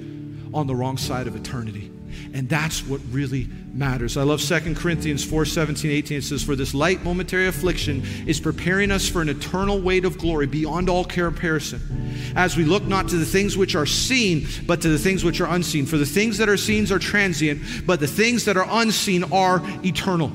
[0.52, 1.90] on the wrong side of eternity.
[2.34, 4.16] And that's what really matters.
[4.16, 6.18] I love 2 Corinthians 4 17, 18.
[6.18, 10.18] It says, For this light momentary affliction is preparing us for an eternal weight of
[10.18, 11.80] glory beyond all comparison.
[12.36, 15.40] As we look not to the things which are seen, but to the things which
[15.40, 15.86] are unseen.
[15.86, 19.62] For the things that are seen are transient, but the things that are unseen are
[19.84, 20.32] eternal.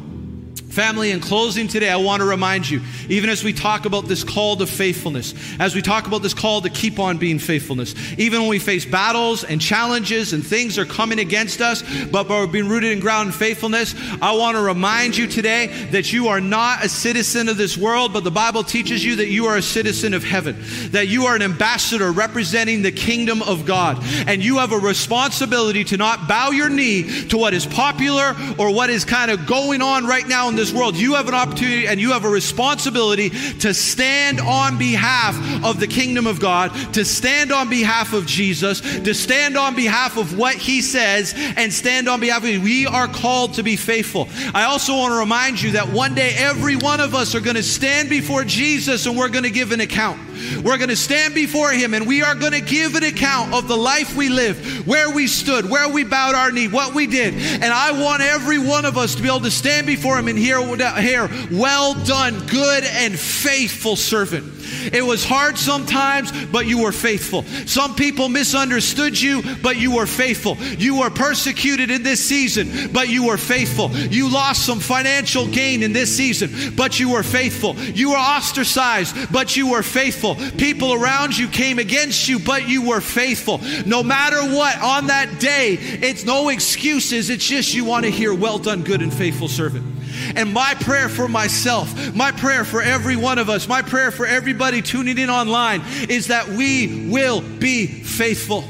[0.77, 4.23] Family, in closing today, I want to remind you, even as we talk about this
[4.23, 8.41] call to faithfulness, as we talk about this call to keep on being faithfulness, even
[8.41, 12.67] when we face battles and challenges and things are coming against us, but we're being
[12.67, 16.85] rooted in ground in faithfulness, I want to remind you today that you are not
[16.85, 20.13] a citizen of this world, but the Bible teaches you that you are a citizen
[20.13, 20.57] of heaven,
[20.91, 23.97] that you are an ambassador representing the kingdom of God,
[24.27, 28.71] and you have a responsibility to not bow your knee to what is popular or
[28.71, 31.33] what is kind of going on right now in this this world, you have an
[31.33, 36.71] opportunity and you have a responsibility to stand on behalf of the kingdom of God,
[36.93, 41.71] to stand on behalf of Jesus, to stand on behalf of what he says, and
[41.71, 42.61] stand on behalf of.
[42.61, 44.27] We are called to be faithful.
[44.53, 47.55] I also want to remind you that one day every one of us are going
[47.55, 50.26] to stand before Jesus and we're going to give an account.
[50.63, 53.67] We're going to stand before Him and we are going to give an account of
[53.67, 57.33] the life we lived, where we stood, where we bowed our knee, what we did.
[57.33, 60.37] And I want every one of us to be able to stand before Him and
[60.37, 60.61] hear,
[60.99, 64.56] hear well done, good and faithful servant.
[64.93, 67.43] It was hard sometimes, but you were faithful.
[67.65, 70.57] Some people misunderstood you, but you were faithful.
[70.57, 73.91] You were persecuted in this season, but you were faithful.
[73.91, 77.75] You lost some financial gain in this season, but you were faithful.
[77.75, 80.35] You were ostracized, but you were faithful.
[80.57, 83.59] People around you came against you, but you were faithful.
[83.85, 87.29] No matter what, on that day, it's no excuses.
[87.29, 89.96] It's just you want to hear, well done, good and faithful servant.
[90.35, 94.25] And my prayer for myself, my prayer for every one of us, my prayer for
[94.25, 98.63] everybody tuning in online is that we will be faithful.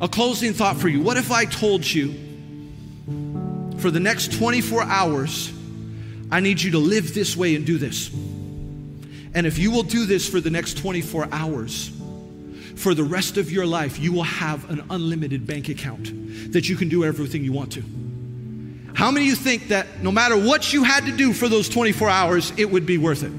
[0.00, 1.02] A closing thought for you.
[1.02, 2.14] What if I told you
[3.78, 5.52] for the next 24 hours,
[6.30, 8.10] I need you to live this way and do this?
[9.34, 11.92] And if you will do this for the next 24 hours,
[12.76, 16.76] for the rest of your life, you will have an unlimited bank account that you
[16.76, 17.84] can do everything you want to.
[18.94, 21.68] How many of you think that no matter what you had to do for those
[21.68, 23.32] 24 hours, it would be worth it?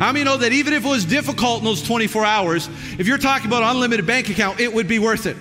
[0.00, 2.68] How many know that even if it was difficult in those 24 hours,
[2.98, 5.36] if you're talking about unlimited bank account, it would be worth it?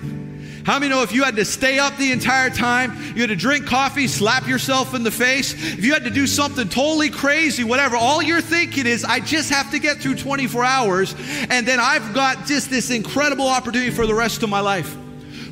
[0.66, 3.36] How many know if you had to stay up the entire time, you had to
[3.36, 7.64] drink coffee, slap yourself in the face, if you had to do something totally crazy,
[7.64, 11.16] whatever, all you're thinking is, I just have to get through 24 hours,
[11.50, 14.96] and then I've got just this incredible opportunity for the rest of my life.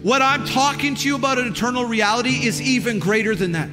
[0.03, 3.69] What I'm talking to you about an eternal reality is even greater than that.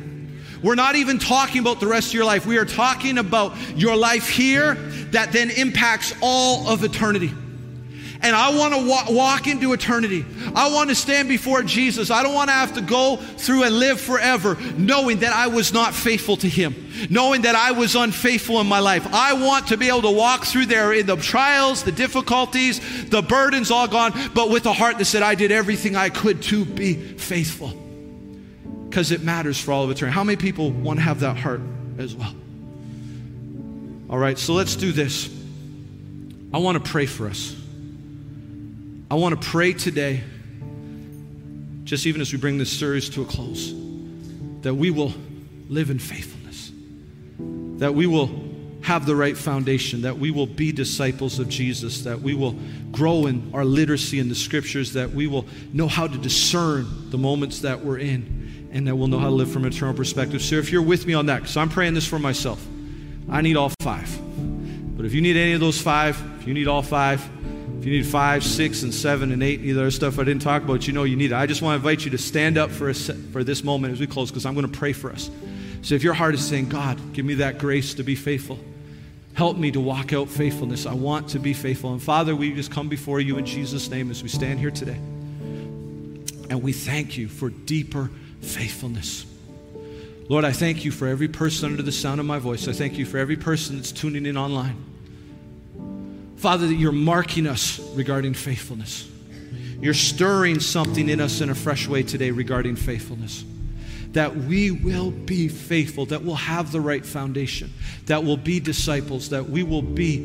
[0.63, 2.47] We're not even talking about the rest of your life.
[2.47, 4.75] We are talking about your life here
[5.11, 7.33] that then impacts all of eternity
[8.23, 10.25] and I want to walk, walk into eternity.
[10.55, 12.11] I want to stand before Jesus.
[12.11, 15.73] I don't want to have to go through and live forever knowing that I was
[15.73, 16.75] not faithful to Him,
[17.11, 19.07] knowing that I was unfaithful in my life.
[19.13, 23.23] I want to be able to walk through there in the trials, the difficulties, the
[23.23, 26.65] burdens all gone, but with a heart that said, I did everything I could to
[26.65, 27.73] be faithful.
[28.89, 30.15] Because it matters for all of eternity.
[30.15, 31.61] How many people want to have that heart
[31.99, 32.33] as well?
[34.09, 35.29] All right, so let's do this.
[36.53, 37.57] I want to pray for us.
[39.15, 40.25] I want to pray today,
[41.85, 43.73] just even as we bring this series to a close,
[44.63, 45.15] that we will
[45.69, 46.73] live in faithfulness,
[47.79, 48.29] that we will
[48.83, 52.57] have the right foundation, that we will be disciples of Jesus, that we will
[52.91, 57.17] grow in our literacy in the scriptures, that we will know how to discern the
[57.17, 60.43] moments that we're in, and that we'll know how to live from an eternal perspective.
[60.43, 62.67] So if you're with me on that, because I'm praying this for myself,
[63.31, 64.11] I need all five.
[64.97, 67.25] But if you need any of those five, if you need all five,
[67.85, 70.93] you need five, six, and seven, and eight, either stuff I didn't talk about, you
[70.93, 71.35] know you need it.
[71.35, 74.01] I just want to invite you to stand up for, a, for this moment as
[74.01, 75.31] we close because I'm going to pray for us.
[75.83, 78.59] So if your heart is saying, God, give me that grace to be faithful,
[79.35, 80.87] Help me to walk out faithfulness.
[80.87, 81.93] I want to be faithful.
[81.93, 84.95] And Father, we just come before you in Jesus' name as we stand here today.
[86.51, 88.11] And we thank you for deeper
[88.41, 89.27] faithfulness.
[90.29, 92.69] Lord, I thank you for every person under the sound of my voice.
[92.69, 94.77] I thank you for every person that's tuning in online.
[96.45, 99.09] Father, that you're marking us regarding faithfulness.
[99.81, 103.47] You're stirring something in us in a fresh way today regarding faithfulness
[104.13, 107.73] that we will be faithful, that we'll have the right foundation,
[108.05, 110.19] that we'll be disciples, that we will be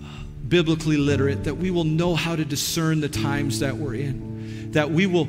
[0.00, 4.70] uh, biblically literate, that we will know how to discern the times that we're in,
[4.70, 5.26] that we will,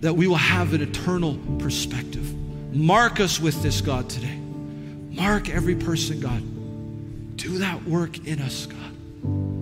[0.00, 2.34] that we will have an eternal perspective.
[2.74, 4.36] Mark us with this, God, today.
[4.36, 6.42] Mark every person, God.
[7.38, 9.61] Do that work in us, God.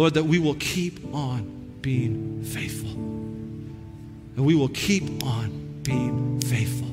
[0.00, 2.88] Lord, that we will keep on being faithful.
[2.88, 6.88] And we will keep on being faithful.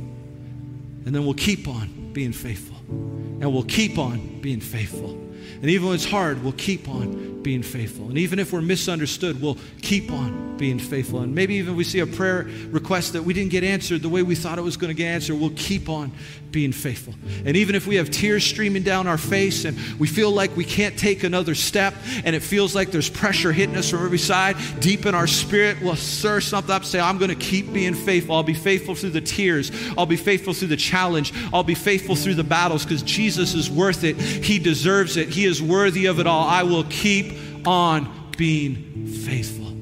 [1.06, 2.76] And then we'll keep on being faithful.
[2.90, 5.12] And we'll keep on being faithful.
[5.12, 8.10] And even when it's hard, we'll keep on being faithful.
[8.10, 11.22] And even if we're misunderstood, we'll keep on being faithful.
[11.22, 14.22] And maybe even we see a prayer request that we didn't get answered the way
[14.22, 16.12] we thought it was going to get answered, we'll keep on
[16.52, 17.14] being faithful.
[17.46, 20.66] And even if we have tears streaming down our face and we feel like we
[20.66, 21.94] can't take another step
[22.26, 25.78] and it feels like there's pressure hitting us from every side, deep in our spirit,
[25.82, 28.36] we'll stir something up, say, I'm going to keep being faithful.
[28.36, 29.72] I'll be faithful through the tears.
[29.98, 31.34] I'll be faithful through the challenge.
[31.54, 34.18] I'll be faithful through the battles because Jesus is worth it.
[34.20, 35.30] He deserves it.
[35.30, 36.46] He is worthy of it all.
[36.48, 37.37] I will keep
[37.68, 39.76] on being faithful.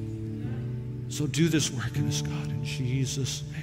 [1.09, 3.61] So do this work in us, God, in Jesus' name.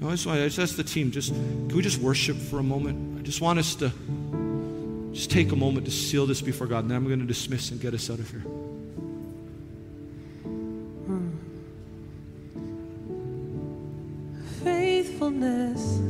[0.00, 2.64] No, that's why I just ask the team, just can we just worship for a
[2.64, 3.20] moment?
[3.20, 3.92] I just want us to
[5.12, 7.70] just take a moment to seal this before God, and then I'm going to dismiss
[7.70, 8.40] and get us out of here.
[11.06, 11.30] Hmm.
[14.64, 16.00] Faithfulness,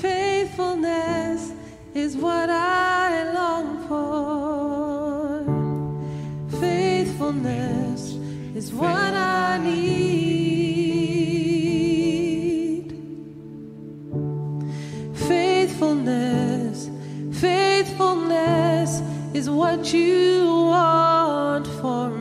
[0.00, 1.52] faithfulness
[1.98, 5.42] is what I long for.
[6.60, 8.12] Faithfulness
[8.54, 9.98] is what I need.
[15.14, 16.88] Faithfulness,
[17.32, 19.02] faithfulness
[19.34, 22.17] is what you want for me.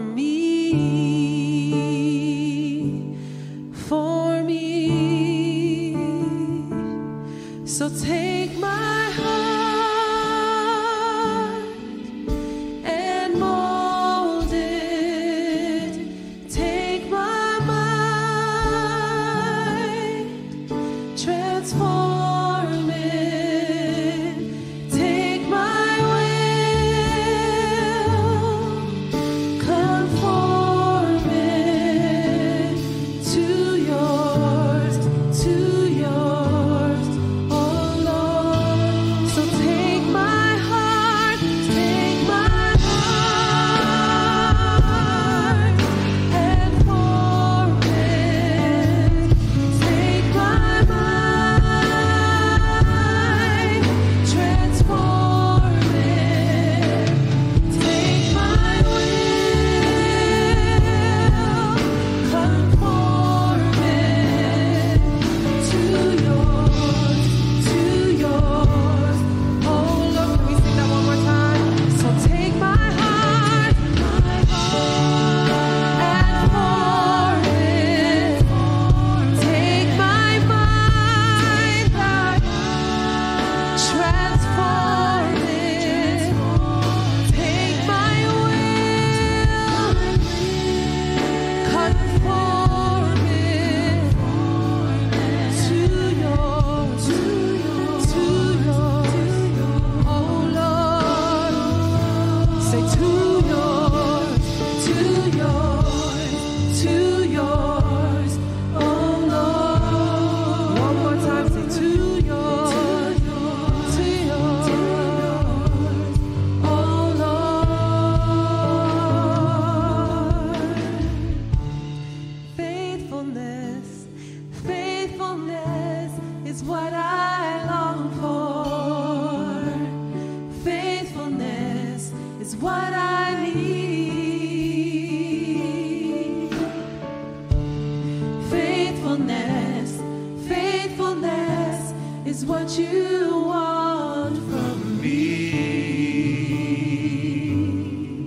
[142.37, 145.51] Is what you want from me.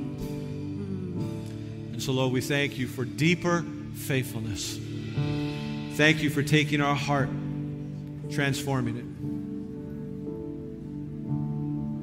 [0.04, 1.92] Mm.
[1.92, 4.80] And so, Lord, we thank you for deeper faithfulness.
[5.94, 7.28] Thank you for taking our heart,
[8.32, 9.04] transforming it,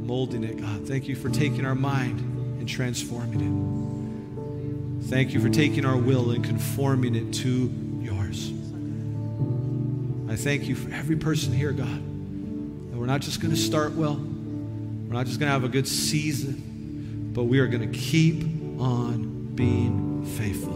[0.08, 0.88] molding it, God.
[0.88, 2.22] Thank you for taking our mind
[2.60, 5.08] and transforming it.
[5.10, 7.68] Thank you for taking our will and conforming it to
[10.38, 12.02] thank you for every person here, God.
[13.08, 15.88] We're not just going to start well, we're not just going to have a good
[15.88, 18.44] season, but we are going to keep
[18.82, 20.74] on being faithful.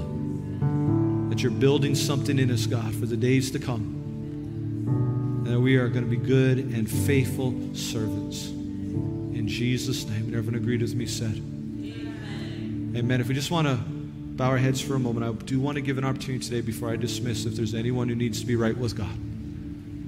[1.30, 5.41] That you're building something in us, God, for the days to come.
[5.45, 8.47] And that we are going to be good and faithful servants.
[8.47, 10.26] In Jesus' name.
[10.26, 11.36] And everyone agreed with me said.
[11.36, 12.93] Amen.
[12.95, 13.20] Amen.
[13.20, 15.82] If we just want to bow our heads for a moment, I do want to
[15.82, 18.78] give an opportunity today before I dismiss if there's anyone who needs to be right
[18.78, 19.30] with God.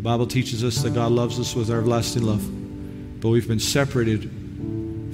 [0.03, 2.43] The Bible teaches us that God loves us with everlasting love,
[3.21, 4.29] but we've been separated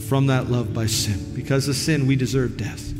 [0.08, 1.32] from that love by sin.
[1.36, 2.92] Because of sin, we deserve death.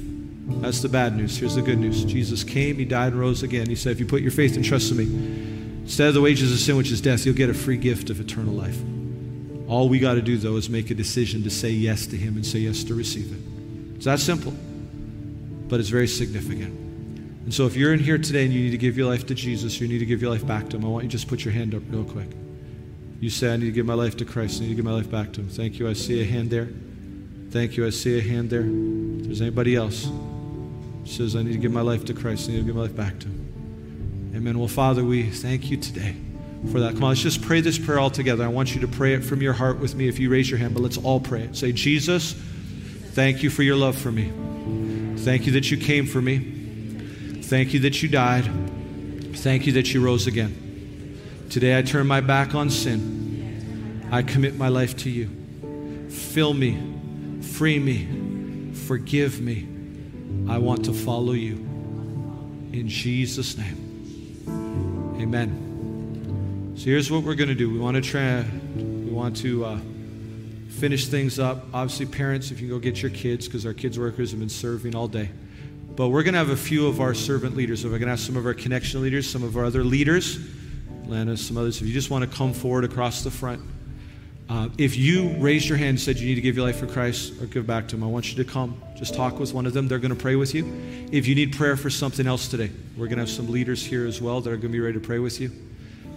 [0.62, 1.36] That's the bad news.
[1.36, 3.68] Here's the good news Jesus came, He died, and rose again.
[3.68, 6.52] He said, If you put your faith and trust in me, instead of the wages
[6.52, 8.80] of sin, which is death, you'll get a free gift of eternal life.
[9.68, 12.36] All we got to do, though, is make a decision to say yes to Him
[12.36, 13.96] and say yes to receive it.
[13.96, 14.54] It's that simple,
[15.68, 16.89] but it's very significant.
[17.44, 19.36] And so if you're in here today and you need to give your life to
[19.36, 21.28] Jesus, you need to give your life back to Him, I want you to just
[21.28, 22.30] put your hand up real quick.
[23.20, 24.60] You say, I need to give my life to Christ.
[24.60, 25.50] I need to give my life back to Him.
[25.50, 25.90] Thank you.
[25.90, 26.70] I see a hand there.
[27.50, 27.86] Thank you.
[27.86, 28.66] I see a hand there.
[28.66, 30.10] If there's anybody else
[31.06, 32.50] says, I need to give my life to Christ.
[32.50, 34.32] I need to give my life back to Him.
[34.36, 34.60] Amen.
[34.60, 36.16] Well, Father, we thank you today
[36.72, 36.94] for that.
[36.94, 38.44] Come on, let's just pray this prayer all together.
[38.44, 40.60] I want you to pray it from your heart with me if you raise your
[40.60, 41.56] hand, but let's all pray it.
[41.56, 42.34] Say, Jesus,
[43.14, 44.32] thank you for your love for me.
[45.18, 46.59] Thank you that you came for me.
[47.50, 48.46] Thank you that you died.
[49.38, 51.20] Thank you that you rose again.
[51.50, 54.08] Today I turn my back on sin.
[54.12, 56.10] I commit my life to you.
[56.12, 56.78] Fill me,
[57.42, 59.68] free me, forgive me.
[60.48, 61.56] I want to follow you.
[62.72, 64.46] In Jesus' name.
[65.20, 66.76] Amen.
[66.78, 67.68] So here's what we're going to do.
[67.72, 68.46] We want to try,
[68.76, 69.80] we want to uh,
[70.70, 71.66] finish things up.
[71.74, 74.50] Obviously, parents, if you can go get your kids, because our kids workers have been
[74.50, 75.32] serving all day.
[76.00, 77.84] But we're going to have a few of our servant leaders.
[77.84, 80.40] We're going to have some of our connection leaders, some of our other leaders,
[81.08, 81.82] Lana, some others.
[81.82, 83.62] If you just want to come forward across the front.
[84.48, 86.88] Uh, if you raised your hand and said you need to give your life for
[86.88, 88.82] Christ or give back to Him, I want you to come.
[88.96, 89.90] Just talk with one of them.
[89.90, 90.72] They're going to pray with you.
[91.12, 94.08] If you need prayer for something else today, we're going to have some leaders here
[94.08, 95.52] as well that are going to be ready to pray with you.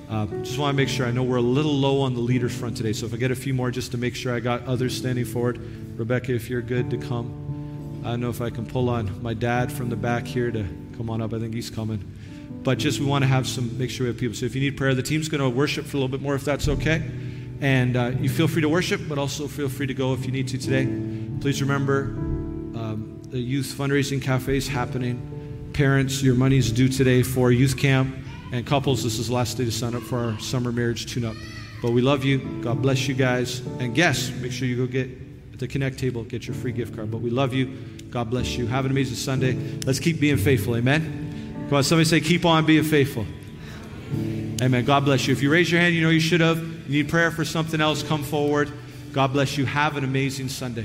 [0.09, 1.07] Uh, just want to make sure.
[1.07, 3.33] I know we're a little low on the leaders front today, so if I get
[3.33, 5.59] a few more, just to make sure I got others standing forward.
[5.99, 7.42] Rebecca, if you're good to come.
[8.03, 10.67] I don't know if I can pull on my dad from the back here to
[10.97, 11.33] come on up.
[11.33, 12.05] I think he's coming.
[12.63, 14.35] But just we want to have some, make sure we have people.
[14.35, 16.35] So if you need prayer, the team's going to worship for a little bit more
[16.35, 17.03] if that's okay.
[17.61, 20.33] And uh, you feel free to worship, but also feel free to go if you
[20.33, 20.85] need to today.
[21.41, 22.07] Please remember
[22.77, 25.71] um, the youth fundraising cafe is happening.
[25.73, 28.17] Parents, your money is due today for youth camp.
[28.53, 31.25] And couples, this is the last day to sign up for our summer marriage tune
[31.25, 31.37] up.
[31.81, 32.39] But we love you.
[32.63, 33.61] God bless you guys.
[33.79, 35.09] And guests, make sure you go get
[35.53, 37.11] at the Connect table, get your free gift card.
[37.11, 37.77] But we love you.
[38.13, 38.67] God bless you.
[38.67, 39.55] Have an amazing Sunday.
[39.87, 40.77] Let's keep being faithful.
[40.77, 41.65] Amen.
[41.69, 43.27] Come on, somebody say, keep on being faithful.
[44.61, 44.85] Amen.
[44.85, 45.33] God bless you.
[45.33, 46.59] If you raise your hand, you know you should have.
[46.59, 48.71] You need prayer for something else, come forward.
[49.13, 49.65] God bless you.
[49.65, 50.85] Have an amazing Sunday.